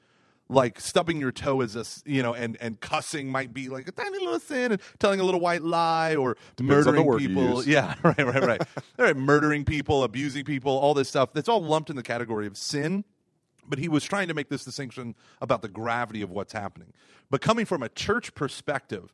like 0.48 0.78
stubbing 0.78 1.18
your 1.18 1.32
toe 1.32 1.60
is 1.62 1.74
a 1.74 1.84
you 2.08 2.22
know 2.22 2.34
and 2.34 2.56
and 2.60 2.80
cussing 2.80 3.30
might 3.30 3.54
be 3.54 3.68
like 3.68 3.88
a 3.88 3.92
tiny 3.92 4.18
little 4.18 4.38
sin 4.38 4.72
and 4.72 4.80
telling 4.98 5.20
a 5.20 5.24
little 5.24 5.40
white 5.40 5.62
lie 5.62 6.14
or 6.16 6.36
the 6.56 6.62
murdering 6.62 7.18
people. 7.18 7.64
yeah 7.64 7.94
right 8.02 8.18
right 8.18 8.42
right. 8.42 8.60
All 8.98 9.04
right 9.06 9.16
murdering 9.16 9.64
people 9.64 10.04
abusing 10.04 10.44
people 10.44 10.72
all 10.76 10.94
this 10.94 11.08
stuff. 11.08 11.32
That's 11.32 11.48
all 11.48 11.62
lumped 11.62 11.90
in 11.90 11.96
the 11.96 12.02
category 12.02 12.46
of 12.46 12.56
sin. 12.56 13.04
But 13.66 13.78
he 13.78 13.88
was 13.88 14.04
trying 14.04 14.28
to 14.28 14.34
make 14.34 14.50
this 14.50 14.62
distinction 14.62 15.14
about 15.40 15.62
the 15.62 15.68
gravity 15.68 16.20
of 16.20 16.30
what's 16.30 16.52
happening. 16.52 16.92
But 17.30 17.40
coming 17.40 17.64
from 17.64 17.82
a 17.82 17.88
church 17.88 18.34
perspective 18.34 19.10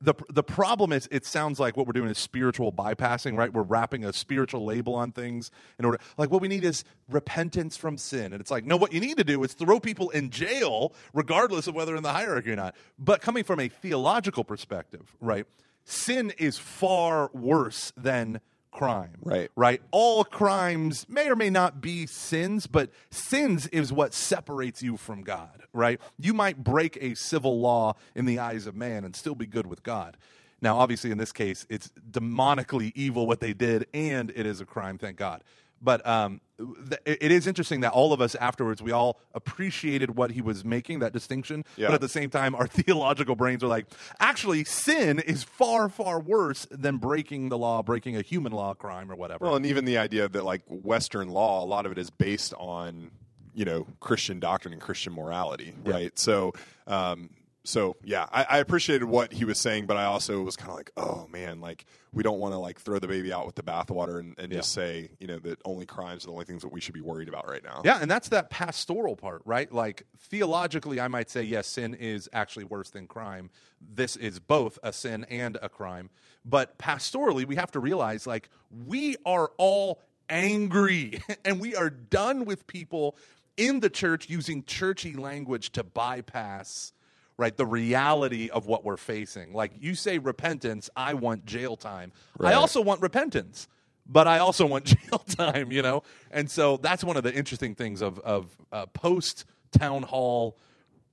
the 0.00 0.14
the 0.28 0.42
problem 0.42 0.92
is 0.92 1.08
it 1.10 1.24
sounds 1.24 1.58
like 1.58 1.76
what 1.76 1.86
we're 1.86 1.92
doing 1.92 2.10
is 2.10 2.18
spiritual 2.18 2.70
bypassing, 2.70 3.36
right? 3.36 3.52
We're 3.52 3.62
wrapping 3.62 4.04
a 4.04 4.12
spiritual 4.12 4.64
label 4.64 4.94
on 4.94 5.12
things 5.12 5.50
in 5.78 5.84
order 5.84 5.98
like 6.18 6.30
what 6.30 6.42
we 6.42 6.48
need 6.48 6.64
is 6.64 6.84
repentance 7.08 7.76
from 7.76 7.96
sin. 7.96 8.32
And 8.32 8.40
it's 8.40 8.50
like, 8.50 8.64
no, 8.64 8.76
what 8.76 8.92
you 8.92 9.00
need 9.00 9.16
to 9.16 9.24
do 9.24 9.42
is 9.42 9.54
throw 9.54 9.80
people 9.80 10.10
in 10.10 10.30
jail 10.30 10.92
regardless 11.14 11.66
of 11.66 11.74
whether 11.74 11.96
in 11.96 12.02
the 12.02 12.12
hierarchy 12.12 12.52
or 12.52 12.56
not. 12.56 12.76
But 12.98 13.22
coming 13.22 13.44
from 13.44 13.58
a 13.58 13.68
theological 13.68 14.44
perspective, 14.44 15.16
right? 15.20 15.46
Sin 15.84 16.32
is 16.36 16.58
far 16.58 17.30
worse 17.32 17.92
than 17.96 18.40
crime. 18.76 19.16
Right. 19.22 19.50
Right? 19.56 19.82
All 19.90 20.24
crimes 20.24 21.06
may 21.08 21.28
or 21.28 21.36
may 21.36 21.50
not 21.50 21.80
be 21.80 22.06
sins, 22.06 22.66
but 22.66 22.90
sins 23.10 23.66
is 23.68 23.92
what 23.92 24.12
separates 24.12 24.82
you 24.82 24.96
from 24.96 25.22
God, 25.22 25.62
right? 25.72 26.00
You 26.18 26.34
might 26.34 26.62
break 26.62 26.98
a 27.00 27.14
civil 27.14 27.58
law 27.60 27.94
in 28.14 28.26
the 28.26 28.38
eyes 28.38 28.66
of 28.66 28.76
man 28.76 29.04
and 29.04 29.16
still 29.16 29.34
be 29.34 29.46
good 29.46 29.66
with 29.66 29.82
God. 29.82 30.16
Now, 30.60 30.78
obviously, 30.78 31.10
in 31.10 31.18
this 31.18 31.32
case, 31.32 31.66
it's 31.68 31.90
demonically 32.10 32.92
evil 32.94 33.26
what 33.26 33.40
they 33.40 33.52
did, 33.52 33.86
and 33.92 34.30
it 34.34 34.46
is 34.46 34.60
a 34.60 34.66
crime, 34.66 34.98
thank 34.98 35.16
God. 35.16 35.42
But 35.80 36.06
um, 36.06 36.40
th- 36.58 37.00
it 37.04 37.30
is 37.30 37.46
interesting 37.46 37.80
that 37.80 37.92
all 37.92 38.12
of 38.12 38.20
us 38.20 38.34
afterwards, 38.34 38.82
we 38.82 38.92
all 38.92 39.20
appreciated 39.34 40.16
what 40.16 40.30
he 40.30 40.40
was 40.40 40.64
making, 40.64 41.00
that 41.00 41.12
distinction. 41.12 41.64
Yeah. 41.76 41.88
But 41.88 41.96
at 41.96 42.00
the 42.00 42.08
same 42.08 42.30
time, 42.30 42.54
our 42.54 42.66
theological 42.66 43.36
brains 43.36 43.62
are 43.62 43.68
like, 43.68 43.86
actually, 44.18 44.64
sin 44.64 45.18
is 45.18 45.42
far, 45.44 45.88
far 45.88 46.20
worse 46.20 46.66
than 46.70 46.96
breaking 46.96 47.50
the 47.50 47.58
law, 47.58 47.82
breaking 47.82 48.16
a 48.16 48.22
human 48.22 48.52
law 48.52 48.74
crime 48.74 49.10
or 49.10 49.16
whatever. 49.16 49.44
Well, 49.44 49.56
and 49.56 49.66
even 49.66 49.84
the 49.84 49.98
idea 49.98 50.28
that 50.28 50.44
like 50.44 50.62
Western 50.68 51.28
law, 51.28 51.62
a 51.62 51.66
lot 51.66 51.86
of 51.86 51.92
it 51.92 51.98
is 51.98 52.10
based 52.10 52.54
on 52.54 53.10
you 53.54 53.64
know 53.64 53.86
Christian 54.00 54.38
doctrine 54.40 54.72
and 54.72 54.80
Christian 54.80 55.12
morality, 55.12 55.74
right? 55.84 56.16
So, 56.18 56.52
um, 56.86 57.30
so 57.66 57.96
yeah, 58.04 58.26
I, 58.32 58.46
I 58.48 58.58
appreciated 58.58 59.04
what 59.04 59.32
he 59.32 59.44
was 59.44 59.58
saying, 59.58 59.86
but 59.86 59.96
I 59.96 60.04
also 60.04 60.40
was 60.42 60.56
kind 60.56 60.70
of 60.70 60.76
like, 60.76 60.90
oh 60.96 61.26
man, 61.30 61.60
like 61.60 61.84
we 62.12 62.22
don't 62.22 62.38
want 62.38 62.54
to 62.54 62.58
like 62.58 62.80
throw 62.80 62.98
the 62.98 63.08
baby 63.08 63.32
out 63.32 63.44
with 63.44 63.56
the 63.56 63.62
bathwater 63.62 64.20
and, 64.20 64.34
and 64.38 64.52
just 64.52 64.72
say 64.72 65.10
you 65.18 65.26
know 65.26 65.38
that 65.40 65.60
only 65.64 65.84
crimes 65.84 66.24
are 66.24 66.28
the 66.28 66.32
only 66.32 66.44
things 66.44 66.62
that 66.62 66.72
we 66.72 66.80
should 66.80 66.94
be 66.94 67.00
worried 67.00 67.28
about 67.28 67.48
right 67.48 67.64
now. 67.64 67.82
Yeah, 67.84 67.98
and 68.00 68.10
that's 68.10 68.28
that 68.28 68.50
pastoral 68.50 69.16
part, 69.16 69.42
right? 69.44 69.70
Like 69.72 70.04
theologically, 70.18 71.00
I 71.00 71.08
might 71.08 71.28
say, 71.28 71.42
yes, 71.42 71.66
sin 71.66 71.94
is 71.94 72.28
actually 72.32 72.64
worse 72.64 72.90
than 72.90 73.06
crime. 73.06 73.50
This 73.80 74.16
is 74.16 74.38
both 74.38 74.78
a 74.82 74.92
sin 74.92 75.24
and 75.28 75.58
a 75.60 75.68
crime. 75.68 76.10
But 76.44 76.78
pastorally, 76.78 77.44
we 77.44 77.56
have 77.56 77.72
to 77.72 77.80
realize, 77.80 78.26
like, 78.26 78.48
we 78.70 79.16
are 79.26 79.50
all 79.58 80.00
angry. 80.28 81.20
And 81.44 81.60
we 81.60 81.76
are 81.76 81.90
done 81.90 82.44
with 82.44 82.66
people 82.66 83.16
in 83.56 83.80
the 83.80 83.90
church 83.90 84.28
using 84.28 84.64
churchy 84.64 85.14
language 85.14 85.70
to 85.72 85.84
bypass 85.84 86.92
right 87.38 87.56
the 87.56 87.66
reality 87.66 88.48
of 88.50 88.66
what 88.66 88.84
we're 88.84 88.96
facing. 88.96 89.52
Like 89.52 89.72
you 89.78 89.94
say 89.94 90.18
repentance, 90.18 90.88
I 90.96 91.14
want 91.14 91.44
jail 91.46 91.76
time. 91.76 92.12
I 92.42 92.54
also 92.54 92.80
want 92.80 93.02
repentance. 93.02 93.68
But 94.08 94.28
I 94.28 94.38
also 94.38 94.66
want 94.66 94.84
jail 94.84 95.18
time, 95.18 95.72
you 95.72 95.82
know, 95.82 96.04
and 96.30 96.48
so 96.48 96.76
that's 96.76 97.02
one 97.02 97.16
of 97.16 97.24
the 97.24 97.34
interesting 97.34 97.74
things 97.74 98.02
of 98.02 98.20
of 98.20 98.56
uh, 98.70 98.86
post 98.86 99.44
town 99.72 100.04
hall 100.04 100.56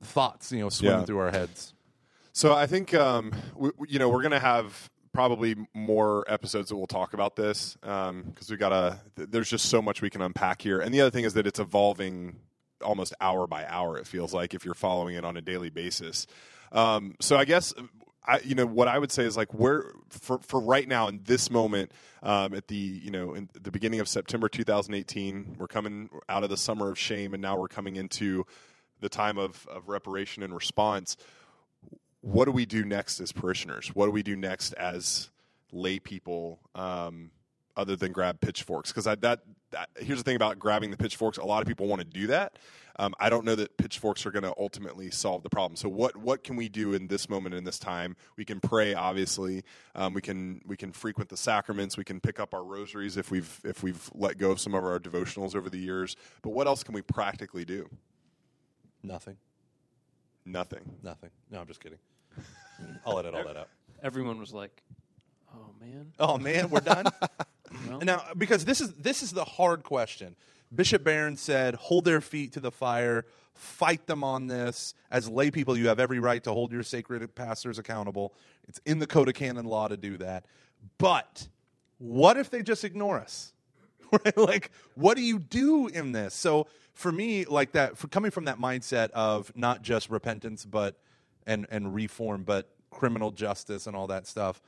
thoughts, 0.03 0.51
you 0.51 0.59
know, 0.59 0.69
swimming 0.69 0.99
Yeah. 0.99 1.05
through 1.05 1.17
our 1.19 1.31
heads. 1.31 1.73
So 2.33 2.53
I 2.53 2.67
think 2.67 2.93
um, 2.93 3.31
we, 3.55 3.71
you 3.87 3.97
know 3.99 4.09
we're 4.09 4.21
going 4.21 4.31
to 4.31 4.39
have 4.39 4.91
probably 5.11 5.55
more 5.73 6.23
episodes 6.27 6.69
that 6.69 6.75
we'll 6.75 6.85
talk 6.87 7.13
about 7.15 7.35
this 7.35 7.77
because 7.81 8.49
we 8.51 8.57
got. 8.57 8.99
Th- 9.15 9.27
there's 9.29 9.49
just 9.49 9.69
so 9.69 9.81
much 9.81 10.01
we 10.03 10.11
can 10.11 10.21
unpack 10.21 10.61
here, 10.61 10.79
and 10.79 10.93
the 10.93 11.01
other 11.01 11.11
thing 11.11 11.25
is 11.25 11.33
that 11.33 11.47
it's 11.47 11.59
evolving 11.59 12.35
almost 12.83 13.13
hour 13.19 13.47
by 13.47 13.65
hour. 13.67 13.97
It 13.97 14.07
feels 14.07 14.33
like 14.33 14.53
if 14.53 14.65
you're 14.65 14.73
following 14.73 15.15
it 15.15 15.25
on 15.25 15.37
a 15.37 15.41
daily 15.41 15.69
basis. 15.69 16.27
Um, 16.71 17.15
so 17.19 17.37
I 17.37 17.45
guess. 17.45 17.73
I, 18.25 18.39
you 18.39 18.55
know 18.55 18.65
what 18.65 18.87
I 18.87 18.97
would 18.97 19.11
say 19.11 19.25
is 19.25 19.35
like 19.35 19.53
where 19.53 19.91
for 20.07 20.39
for 20.39 20.61
right 20.61 20.87
now 20.87 21.09
in 21.09 21.19
this 21.25 21.51
moment 21.51 21.91
um, 22.21 22.53
at 22.53 22.69
the 22.69 22.77
you 22.77 23.11
know 23.11 23.33
in 23.33 23.49
the 23.61 23.69
beginning 23.69 23.99
of 23.99 24.07
September 24.07 24.47
2018 24.47 25.57
we're 25.59 25.67
coming 25.67 26.09
out 26.29 26.41
of 26.41 26.49
the 26.49 26.55
summer 26.55 26.89
of 26.89 26.97
shame 26.97 27.33
and 27.33 27.41
now 27.41 27.57
we're 27.57 27.67
coming 27.67 27.97
into 27.97 28.45
the 29.01 29.09
time 29.09 29.37
of, 29.37 29.67
of 29.67 29.89
reparation 29.89 30.41
and 30.41 30.55
response 30.55 31.17
what 32.23 32.45
do 32.45 32.51
we 32.51 32.65
do 32.65 32.85
next 32.85 33.19
as 33.19 33.33
parishioners? 33.33 33.89
What 33.93 34.05
do 34.05 34.11
we 34.11 34.23
do 34.23 34.37
next 34.37 34.71
as 34.73 35.29
lay 35.73 35.99
people, 35.99 36.61
um, 36.73 37.31
other 37.75 37.97
than 37.97 38.13
grab 38.13 38.39
pitchforks? 38.39 38.91
Because 38.91 39.03
that, 39.03 39.21
that 39.21 39.41
here's 39.97 40.19
the 40.19 40.23
thing 40.23 40.35
about 40.35 40.59
grabbing 40.59 40.91
the 40.91 40.97
pitchforks. 40.97 41.37
A 41.37 41.43
lot 41.43 41.61
of 41.61 41.67
people 41.67 41.87
want 41.87 42.01
to 42.01 42.07
do 42.07 42.27
that. 42.27 42.57
Um, 42.97 43.15
I 43.19 43.29
don't 43.29 43.43
know 43.43 43.55
that 43.55 43.75
pitchforks 43.77 44.25
are 44.25 44.31
going 44.31 44.43
to 44.43 44.53
ultimately 44.57 45.09
solve 45.09 45.41
the 45.41 45.49
problem. 45.49 45.75
So 45.75 45.89
what 45.89 46.15
what 46.15 46.43
can 46.43 46.55
we 46.55 46.69
do 46.69 46.93
in 46.93 47.07
this 47.07 47.27
moment 47.27 47.55
in 47.55 47.63
this 47.63 47.79
time? 47.79 48.15
We 48.37 48.45
can 48.45 48.59
pray, 48.59 48.93
obviously. 48.93 49.63
Um, 49.95 50.13
we 50.13 50.21
can 50.21 50.61
we 50.65 50.77
can 50.77 50.91
frequent 50.91 51.29
the 51.29 51.37
sacraments. 51.37 51.97
We 51.97 52.03
can 52.03 52.19
pick 52.19 52.39
up 52.39 52.53
our 52.53 52.63
rosaries 52.63 53.17
if 53.17 53.31
we've 53.31 53.59
if 53.63 53.81
we've 53.81 54.09
let 54.13 54.37
go 54.37 54.51
of 54.51 54.59
some 54.59 54.75
of 54.75 54.83
our 54.83 54.99
devotionals 54.99 55.55
over 55.55 55.69
the 55.69 55.79
years. 55.79 56.15
But 56.43 56.51
what 56.51 56.67
else 56.67 56.83
can 56.83 56.93
we 56.93 57.01
practically 57.01 57.65
do? 57.65 57.89
Nothing. 59.01 59.37
Nothing. 60.45 60.83
Nothing. 61.01 61.31
No, 61.49 61.61
I'm 61.61 61.67
just 61.67 61.79
kidding. 61.79 61.99
I'll 63.05 63.17
edit 63.19 63.33
all 63.33 63.43
that 63.43 63.57
out. 63.57 63.69
Everyone 64.01 64.39
was 64.39 64.53
like, 64.53 64.83
"Oh 65.53 65.71
man." 65.79 66.11
Oh 66.19 66.37
man, 66.37 66.69
we're 66.69 66.81
done. 66.81 67.05
Well, 67.87 67.99
now, 67.99 68.23
because 68.37 68.65
this 68.65 68.81
is 68.81 68.93
this 68.93 69.23
is 69.23 69.31
the 69.31 69.43
hard 69.43 69.83
question. 69.83 70.35
Bishop 70.73 71.03
Barron 71.03 71.37
said, 71.37 71.75
"Hold 71.75 72.05
their 72.05 72.21
feet 72.21 72.53
to 72.53 72.59
the 72.59 72.71
fire, 72.71 73.25
fight 73.53 74.07
them 74.07 74.23
on 74.23 74.47
this." 74.47 74.93
As 75.11 75.29
lay 75.29 75.51
people, 75.51 75.77
you 75.77 75.87
have 75.87 75.99
every 75.99 76.19
right 76.19 76.43
to 76.43 76.51
hold 76.51 76.71
your 76.71 76.83
sacred 76.83 77.35
pastors 77.35 77.77
accountable. 77.77 78.33
It's 78.67 78.79
in 78.85 78.99
the 78.99 79.07
code 79.07 79.27
of 79.27 79.35
canon 79.35 79.65
law 79.65 79.87
to 79.87 79.97
do 79.97 80.17
that. 80.17 80.45
But 80.97 81.47
what 81.97 82.37
if 82.37 82.49
they 82.49 82.63
just 82.63 82.83
ignore 82.83 83.19
us? 83.19 83.51
Right? 84.25 84.37
like, 84.37 84.71
what 84.93 85.17
do 85.17 85.23
you 85.23 85.39
do 85.39 85.87
in 85.87 86.11
this? 86.11 86.35
So, 86.35 86.67
for 86.93 87.11
me, 87.11 87.45
like 87.45 87.71
that, 87.71 87.97
for 87.97 88.07
coming 88.07 88.29
from 88.29 88.45
that 88.45 88.59
mindset 88.59 89.09
of 89.09 89.51
not 89.55 89.81
just 89.81 90.11
repentance, 90.11 90.65
but 90.65 90.99
and 91.47 91.65
and 91.71 91.95
reform, 91.95 92.43
but 92.43 92.69
criminal 92.91 93.31
justice 93.31 93.87
and 93.87 93.95
all 93.95 94.07
that 94.07 94.27
stuff. 94.27 94.61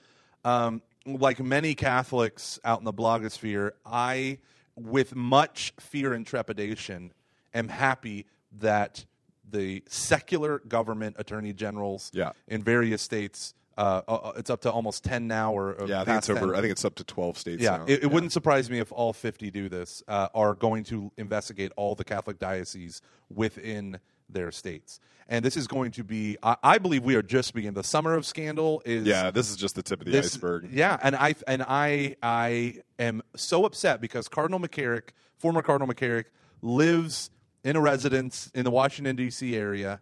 Um, 0.43 0.81
like 1.05 1.39
many 1.39 1.75
Catholics 1.75 2.59
out 2.63 2.79
in 2.79 2.85
the 2.85 2.93
blogosphere, 2.93 3.71
I, 3.85 4.39
with 4.75 5.15
much 5.15 5.73
fear 5.79 6.13
and 6.13 6.25
trepidation, 6.25 7.13
am 7.53 7.67
happy 7.67 8.25
that 8.59 9.05
the 9.49 9.83
secular 9.87 10.59
government 10.67 11.15
attorney 11.19 11.53
generals 11.53 12.09
Yeah. 12.13 12.31
in 12.47 12.63
various 12.63 13.01
states, 13.01 13.53
uh, 13.77 14.01
uh, 14.07 14.31
it's 14.37 14.49
up 14.49 14.61
to 14.61 14.71
almost 14.71 15.03
ten 15.03 15.27
now, 15.27 15.53
or, 15.53 15.73
or 15.73 15.87
Yeah, 15.87 16.01
I 16.01 16.05
think 16.05 16.17
it's 16.19 16.29
over. 16.29 16.39
10. 16.47 16.55
I 16.55 16.61
think 16.61 16.71
it's 16.71 16.85
up 16.85 16.95
to 16.95 17.03
twelve 17.03 17.37
states. 17.37 17.61
Yeah, 17.61 17.77
now. 17.77 17.85
it, 17.87 18.03
it 18.03 18.07
wouldn't 18.11 18.31
surprise 18.31 18.69
me 18.69 18.79
if 18.79 18.91
all 18.91 19.13
50 19.13 19.51
do 19.51 19.69
this, 19.69 20.01
uh, 20.07 20.29
are 20.33 20.55
going 20.55 20.83
to 20.85 21.11
investigate 21.17 21.71
all 21.75 21.93
the 21.93 22.03
Catholic 22.05 22.39
dioceses 22.39 23.01
within 23.29 23.99
their 24.29 24.51
states. 24.51 24.99
And 25.27 25.43
this 25.43 25.57
is 25.57 25.65
going 25.67 25.91
to 25.91 26.03
be, 26.03 26.37
I, 26.43 26.55
I 26.63 26.77
believe 26.77 27.03
we 27.03 27.15
are 27.15 27.23
just 27.23 27.53
beginning. 27.55 27.73
The 27.73 27.83
summer 27.83 28.13
of 28.13 28.25
scandal 28.27 28.81
is. 28.85 29.07
Yeah, 29.07 29.31
this 29.31 29.49
is 29.49 29.55
just 29.55 29.73
the 29.75 29.81
tip 29.81 29.99
of 30.01 30.05
the 30.05 30.11
this- 30.11 30.33
iceberg. 30.35 30.69
Yeah, 30.71 30.97
and 31.01 31.15
I 31.15 31.33
and 31.47 31.63
I 31.67 32.15
I 32.21 32.81
am 32.99 33.23
so 33.35 33.65
upset 33.65 34.01
because 34.01 34.27
Cardinal 34.27 34.59
McCarrick, 34.59 35.09
former 35.37 35.63
Cardinal 35.63 35.91
McCarrick, 35.91 36.25
lives 36.61 37.31
in 37.63 37.75
a 37.75 37.81
residence 37.81 38.51
in 38.53 38.63
the 38.65 38.71
Washington 38.71 39.15
D.C. 39.15 39.55
area 39.55 39.99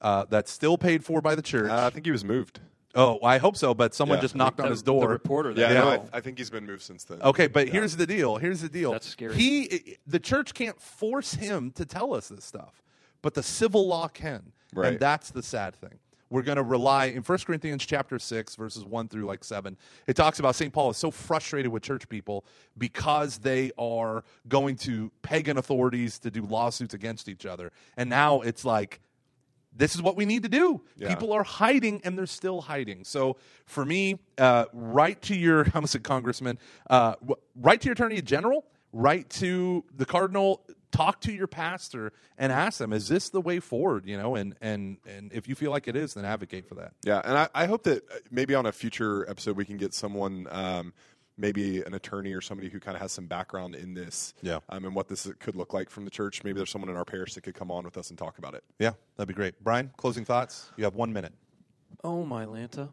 uh, 0.00 0.24
that's 0.30 0.50
still 0.50 0.78
paid 0.78 1.04
for 1.04 1.20
by 1.20 1.34
the 1.34 1.42
church. 1.42 1.70
Uh, 1.70 1.86
I 1.86 1.90
think 1.90 2.06
he 2.06 2.12
was 2.12 2.24
moved. 2.24 2.60
oh, 2.94 3.18
I 3.22 3.36
hope 3.38 3.56
so, 3.58 3.74
but 3.74 3.94
someone 3.94 4.18
Yeah. 4.18 4.22
just 4.22 4.34
knocked 4.34 4.58
on 4.60 4.70
his 4.70 4.82
door. 4.82 5.02
The 5.02 5.08
reporter. 5.08 5.52
Yeah, 5.52 5.72
no. 5.74 6.08
I, 6.12 6.16
I 6.16 6.20
think 6.20 6.38
he's 6.38 6.48
been 6.50 6.64
moved 6.66 6.82
since 6.82 7.04
then. 7.04 7.20
Okay, 7.22 7.46
but 7.46 7.68
here's 7.68 7.96
the 7.96 8.06
deal. 8.06 8.36
Here's 8.36 8.62
the 8.62 8.68
deal. 8.70 8.92
That's 8.92 9.06
scary. 9.06 9.34
He, 9.34 9.98
the 10.06 10.18
church 10.18 10.54
can't 10.54 10.80
force 10.80 11.34
him 11.34 11.70
to 11.72 11.84
tell 11.84 12.14
us 12.14 12.28
this 12.28 12.44
stuff, 12.44 12.82
but 13.22 13.34
the 13.34 13.42
civil 13.42 13.86
law 13.86 14.08
can, 14.08 14.52
Right. 14.74 14.88
and 14.92 15.00
that's 15.00 15.30
the 15.30 15.42
sad 15.42 15.74
thing. 15.76 15.98
We're 16.30 16.42
going 16.42 16.56
to 16.56 16.62
rely 16.62 17.06
in 17.06 17.22
1 17.22 17.38
Corinthians 17.40 17.84
chapter 17.84 18.18
six, 18.18 18.56
verses 18.56 18.84
one 18.86 19.06
through 19.06 19.26
like 19.26 19.44
seven. 19.44 19.76
It 20.06 20.16
talks 20.16 20.38
about 20.38 20.54
Saint 20.54 20.72
Paul 20.72 20.88
is 20.88 20.96
so 20.96 21.10
frustrated 21.10 21.70
with 21.70 21.82
church 21.82 22.08
people 22.08 22.46
because 22.78 23.36
they 23.38 23.70
are 23.76 24.24
going 24.48 24.76
to 24.76 25.12
pagan 25.20 25.58
authorities 25.58 26.18
to 26.20 26.30
do 26.30 26.40
lawsuits 26.42 26.94
against 26.94 27.28
each 27.28 27.44
other, 27.44 27.70
and 27.98 28.08
now 28.08 28.40
it's 28.40 28.64
like 28.64 29.00
this 29.74 29.94
is 29.94 30.02
what 30.02 30.16
we 30.16 30.26
need 30.26 30.42
to 30.42 30.50
do. 30.50 30.82
Yeah. 30.96 31.08
People 31.08 31.32
are 31.32 31.42
hiding 31.42 32.02
and 32.04 32.16
they're 32.18 32.26
still 32.26 32.60
hiding. 32.60 33.04
So 33.04 33.36
for 33.64 33.84
me, 33.86 34.18
uh, 34.36 34.66
write 34.74 35.22
to 35.22 35.34
your, 35.34 35.64
I 35.66 35.70
almost 35.76 35.92
said 35.94 36.02
congressman, 36.02 36.58
uh, 36.90 37.14
write 37.56 37.80
to 37.80 37.86
your 37.86 37.94
attorney 37.94 38.20
general, 38.20 38.66
write 38.92 39.30
to 39.30 39.84
the 39.96 40.04
cardinal, 40.06 40.62
talk 40.90 41.20
to 41.22 41.32
your 41.32 41.46
pastor 41.46 42.12
and 42.36 42.52
ask 42.52 42.78
them, 42.78 42.92
is 42.92 43.08
this 43.08 43.30
the 43.30 43.40
way 43.40 43.58
forward? 43.60 44.06
You 44.06 44.18
know, 44.18 44.34
and, 44.36 44.54
and, 44.60 44.98
and 45.06 45.32
if 45.32 45.48
you 45.48 45.54
feel 45.54 45.70
like 45.70 45.88
it 45.88 45.96
is, 45.96 46.14
then 46.14 46.24
advocate 46.24 46.68
for 46.68 46.74
that. 46.76 46.92
Yeah, 47.04 47.20
and 47.24 47.36
I, 47.38 47.48
I 47.54 47.66
hope 47.66 47.84
that 47.84 48.02
uh, 48.10 48.16
maybe 48.30 48.54
on 48.54 48.66
a 48.66 48.72
future 48.72 49.28
episode 49.28 49.56
we 49.56 49.64
can 49.64 49.76
get 49.78 49.94
someone, 49.94 50.46
um, 50.50 50.92
maybe 51.38 51.80
an 51.82 51.94
attorney 51.94 52.32
or 52.34 52.42
somebody 52.42 52.68
who 52.68 52.78
kind 52.78 52.94
of 52.94 53.00
has 53.00 53.10
some 53.10 53.26
background 53.26 53.74
in 53.74 53.94
this, 53.94 54.34
Yeah. 54.42 54.58
um, 54.68 54.84
and 54.84 54.94
what 54.94 55.08
this 55.08 55.26
could 55.38 55.56
look 55.56 55.72
like 55.72 55.88
from 55.88 56.04
the 56.04 56.10
church. 56.10 56.44
Maybe 56.44 56.58
there's 56.58 56.70
someone 56.70 56.90
in 56.90 56.96
our 56.96 57.06
parish 57.06 57.32
that 57.34 57.40
could 57.40 57.54
come 57.54 57.70
on 57.70 57.84
with 57.84 57.96
us 57.96 58.10
and 58.10 58.18
talk 58.18 58.36
about 58.36 58.52
it. 58.54 58.62
Yeah, 58.78 58.92
that'd 59.16 59.28
be 59.28 59.34
great. 59.34 59.54
Brian, 59.64 59.90
closing 59.96 60.26
thoughts? 60.26 60.70
You 60.76 60.84
have 60.84 60.94
one 60.94 61.12
minute. 61.12 61.32
oh 62.04 62.24
my 62.24 62.42
Atlanta. 62.42 62.90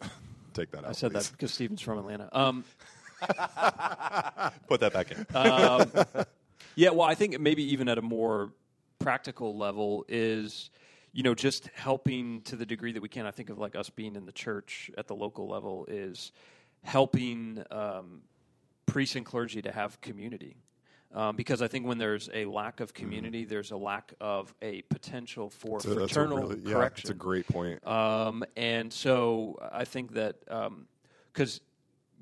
Take 0.54 0.70
that 0.70 0.84
out. 0.84 0.90
I 0.90 0.92
said 0.92 1.12
please. 1.12 1.28
that 1.28 1.32
because 1.32 1.52
Stephen's 1.52 1.80
from 1.80 1.98
Atlanta. 1.98 2.28
Um, 2.32 2.64
Put 4.68 4.80
that 4.80 4.92
back 4.92 5.10
in. 5.10 5.26
um, 5.36 5.90
yeah, 6.74 6.90
well, 6.90 7.06
I 7.06 7.14
think 7.14 7.38
maybe 7.40 7.62
even 7.72 7.88
at 7.88 7.98
a 7.98 8.02
more 8.02 8.52
practical 8.98 9.56
level 9.56 10.04
is, 10.08 10.70
you 11.12 11.22
know, 11.22 11.34
just 11.34 11.68
helping 11.74 12.40
to 12.42 12.56
the 12.56 12.66
degree 12.66 12.92
that 12.92 13.02
we 13.02 13.08
can. 13.08 13.26
I 13.26 13.30
think 13.30 13.50
of 13.50 13.58
like 13.58 13.76
us 13.76 13.90
being 13.90 14.16
in 14.16 14.26
the 14.26 14.32
church 14.32 14.90
at 14.98 15.06
the 15.06 15.14
local 15.14 15.48
level 15.48 15.86
is 15.88 16.32
helping 16.82 17.62
um, 17.70 18.22
priests 18.86 19.16
and 19.16 19.24
clergy 19.26 19.62
to 19.62 19.72
have 19.72 20.00
community. 20.00 20.56
Um, 21.12 21.34
because 21.34 21.60
I 21.60 21.66
think 21.66 21.86
when 21.86 21.98
there's 21.98 22.30
a 22.32 22.44
lack 22.44 22.78
of 22.78 22.94
community, 22.94 23.44
there's 23.44 23.72
a 23.72 23.76
lack 23.76 24.14
of 24.20 24.54
a 24.62 24.82
potential 24.82 25.50
for 25.50 25.78
That's 25.80 25.86
a- 25.86 25.88
that's 25.94 26.12
a 26.12 26.14
fraternal 26.14 26.38
really- 26.38 26.60
yeah, 26.64 26.74
correction. 26.74 27.08
That's 27.08 27.16
a 27.16 27.18
great 27.18 27.48
point. 27.48 27.84
Um, 27.84 28.44
and 28.56 28.92
so 28.92 29.58
I 29.72 29.84
think 29.84 30.12
that 30.12 30.36
because 31.32 31.60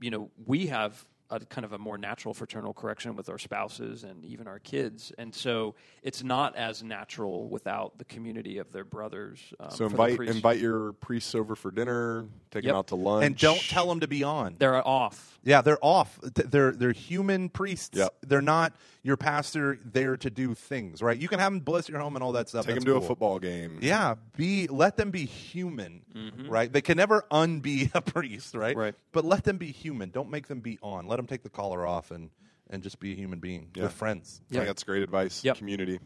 you 0.00 0.10
know 0.10 0.30
we 0.46 0.66
have 0.66 1.04
a 1.30 1.40
kind 1.40 1.64
of 1.64 1.72
a 1.72 1.78
more 1.78 1.98
natural 1.98 2.32
fraternal 2.34 2.72
correction 2.72 3.14
with 3.16 3.28
our 3.28 3.38
spouses 3.38 4.04
and 4.04 4.24
even 4.24 4.46
our 4.46 4.58
kids, 4.58 5.12
and 5.18 5.34
so 5.34 5.74
it's 6.02 6.22
not 6.22 6.56
as 6.56 6.82
natural 6.82 7.48
without 7.48 7.98
the 7.98 8.04
community 8.04 8.58
of 8.58 8.72
their 8.72 8.84
brothers. 8.84 9.40
Um, 9.60 9.70
so 9.70 9.84
invite 9.86 10.18
invite 10.20 10.58
your 10.58 10.92
priests 10.94 11.34
over 11.34 11.54
for 11.54 11.70
dinner. 11.70 12.26
Take 12.50 12.64
Yep. 12.64 12.70
them 12.70 12.76
out 12.78 12.86
to 12.88 12.94
lunch, 12.96 13.26
and 13.26 13.36
don't 13.36 13.60
tell 13.60 13.86
them 13.88 14.00
to 14.00 14.08
be 14.08 14.22
on. 14.24 14.56
They're 14.58 14.86
off. 14.86 15.38
Yeah, 15.44 15.60
they're 15.62 15.78
off. 15.82 16.18
They're 16.22 16.72
they're 16.72 16.92
human 16.92 17.48
priests. 17.48 17.96
Yep. 17.96 18.14
They're 18.26 18.40
not 18.42 18.74
your 19.02 19.16
pastor 19.16 19.78
there 19.84 20.16
to 20.16 20.28
do 20.30 20.54
things, 20.54 21.00
right? 21.00 21.16
You 21.16 21.28
can 21.28 21.38
have 21.38 21.52
them 21.52 21.60
bless 21.60 21.88
your 21.88 21.98
home 22.00 22.16
and 22.16 22.22
all 22.22 22.32
that 22.32 22.48
stuff. 22.48 22.66
Take 22.66 22.74
That's 22.74 22.84
them 22.84 22.94
to 22.94 22.98
a 22.98 23.06
football 23.06 23.38
game. 23.38 23.78
Yeah, 23.80 24.16
be 24.36 24.66
let 24.66 24.96
them 24.96 25.10
be 25.10 25.24
human, 25.24 26.02
right? 26.48 26.70
They 26.72 26.80
can 26.82 26.96
never 26.96 27.24
unbe 27.30 27.90
a 27.94 28.00
priest, 28.02 28.54
right? 28.54 28.76
Right. 28.76 28.94
But 29.12 29.24
let 29.24 29.44
them 29.44 29.56
be 29.58 29.70
human. 29.72 30.10
Don't 30.10 30.30
make 30.30 30.48
them 30.48 30.60
be 30.60 30.78
on. 30.82 31.06
Let 31.06 31.17
them 31.18 31.26
take 31.26 31.42
the 31.42 31.50
collar 31.50 31.86
off 31.86 32.10
and 32.10 32.30
and 32.70 32.82
just 32.82 33.00
be 33.00 33.12
a 33.12 33.14
human 33.14 33.38
being 33.38 33.70
Yeah. 33.74 33.84
with 33.84 33.92
friends. 33.94 34.42
I 34.50 34.54
think 34.56 34.66
that's 34.66 34.84
great 34.84 35.02
advice. 35.02 35.42
Yep. 35.42 35.56
Community. 35.56 36.00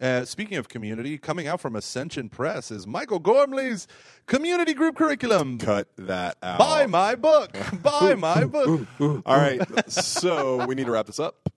Uh, 0.00 0.24
speaking 0.26 0.58
of 0.58 0.68
community, 0.68 1.16
coming 1.16 1.46
out 1.46 1.60
from 1.62 1.76
Ascension 1.76 2.28
Press 2.28 2.70
is 2.70 2.86
Michael 2.86 3.18
Gormley's 3.18 3.88
community 4.26 4.74
group 4.74 4.96
curriculum. 4.96 5.56
Cut 5.56 5.88
that 5.96 6.36
out. 6.42 6.58
Buy 6.58 6.86
my 6.86 7.14
book. 7.14 7.56
Buy 7.82 8.14
my 8.14 8.44
book. 8.44 8.86
All 9.00 9.22
right. 9.26 9.62
so 9.90 10.66
we 10.66 10.74
need 10.74 10.84
to 10.86 10.92
wrap 10.92 11.06
this 11.06 11.18
up. 11.20 11.48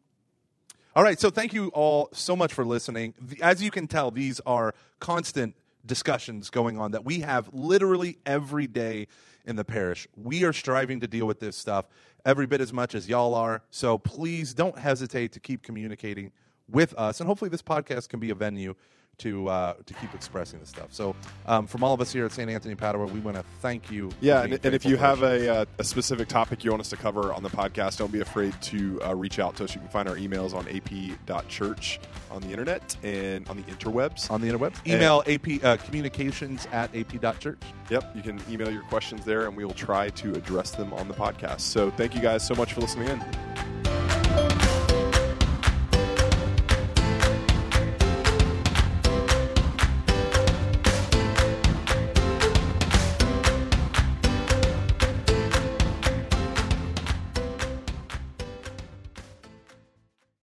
All 0.96 1.04
right. 1.04 1.20
So 1.20 1.30
thank 1.30 1.54
you 1.54 1.68
all 1.74 2.08
so 2.14 2.38
much 2.38 2.54
for 2.54 2.64
listening. 2.66 3.14
As 3.42 3.62
you 3.62 3.70
can 3.70 3.86
tell, 3.86 4.12
these 4.12 4.40
are 4.46 4.74
constant 5.02 5.56
discussions 5.86 6.50
going 6.50 6.78
on 6.80 6.92
that 6.92 7.04
we 7.04 7.20
have 7.20 7.50
literally 7.54 8.18
every 8.26 8.66
day 8.68 9.08
in 9.46 9.56
the 9.56 9.64
parish. 9.64 10.08
We 10.16 10.44
are 10.44 10.54
striving 10.54 11.00
to 11.00 11.08
deal 11.08 11.26
with 11.26 11.40
this 11.40 11.56
stuff 11.56 11.86
every 12.26 12.48
bit 12.48 12.62
as 12.62 12.74
much 12.74 12.96
as 12.96 13.08
y'all 13.08 13.34
are. 13.36 13.64
So 13.70 13.98
please 13.98 14.54
don't 14.54 14.78
hesitate 14.78 15.32
to 15.34 15.40
keep 15.40 15.64
communicating 15.64 16.32
with 16.70 16.94
us, 16.96 17.20
and 17.20 17.28
hopefully 17.28 17.50
this 17.50 17.62
podcast 17.62 18.10
can 18.10 18.20
be 18.20 18.32
a 18.32 18.36
venue 18.36 18.74
to 19.20 19.48
uh, 19.48 19.74
to 19.86 19.94
keep 19.96 20.14
expressing 20.14 20.60
this 20.60 20.70
stuff. 20.70 20.88
So 20.92 21.16
um, 21.46 21.68
from 21.68 21.84
all 21.84 21.94
of 21.94 22.02
us 22.02 22.12
here 22.12 22.26
at 22.26 22.32
St. 22.32 22.50
Anthony 22.50 22.76
Padua, 22.76 23.06
we 23.06 23.20
want 23.20 23.38
to 23.38 23.44
thank 23.62 23.92
you. 23.92 24.12
Yeah, 24.22 24.44
and, 24.44 24.54
and 24.64 24.76
if 24.76 24.86
you 24.86 24.98
have 24.98 25.24
a, 25.24 25.62
uh, 25.62 25.66
a 25.80 25.84
specific 25.84 26.28
topic 26.28 26.64
you 26.64 26.72
want 26.72 26.82
us 26.82 26.90
to 26.90 26.98
cover 26.98 27.34
on 27.34 27.44
the 27.44 27.50
podcast, 27.50 27.98
don't 27.98 28.12
be 28.12 28.22
afraid 28.22 28.54
to 28.64 29.02
uh, 29.04 29.16
reach 29.16 29.40
out 29.40 29.56
to 29.58 29.64
us. 29.66 29.74
You 29.74 29.82
can 29.82 29.90
find 29.90 30.08
our 30.08 30.16
emails 30.16 30.54
on 30.54 30.68
ap.church 30.68 32.00
on 32.32 32.42
the 32.42 32.50
internet 32.50 32.96
and 33.04 33.48
on 33.48 33.58
the 33.58 33.64
interwebs. 33.64 34.30
on 34.30 34.42
the 34.42 34.50
interwebs, 34.50 34.86
email 34.88 35.24
ap 35.28 35.64
uh, 35.64 35.78
communications 35.84 36.68
at 36.72 36.96
ap.church. 36.96 37.62
Yep, 37.90 38.16
you 38.16 38.22
can 38.22 38.42
email 38.50 38.72
your 38.72 38.84
questions 38.84 39.26
there, 39.26 39.48
and 39.48 39.56
we 39.56 39.66
will 39.66 39.74
try 39.74 40.10
to 40.10 40.34
address 40.34 40.72
them 40.72 40.94
on 40.94 41.08
the 41.08 41.14
podcast. 41.14 41.62
So 41.62 41.92
thank 41.92 42.16
you 42.16 42.22
guys 42.22 42.46
so 42.46 42.56
much 42.56 42.74
for 42.74 42.82
listening 42.82 43.08
in. 43.10 43.75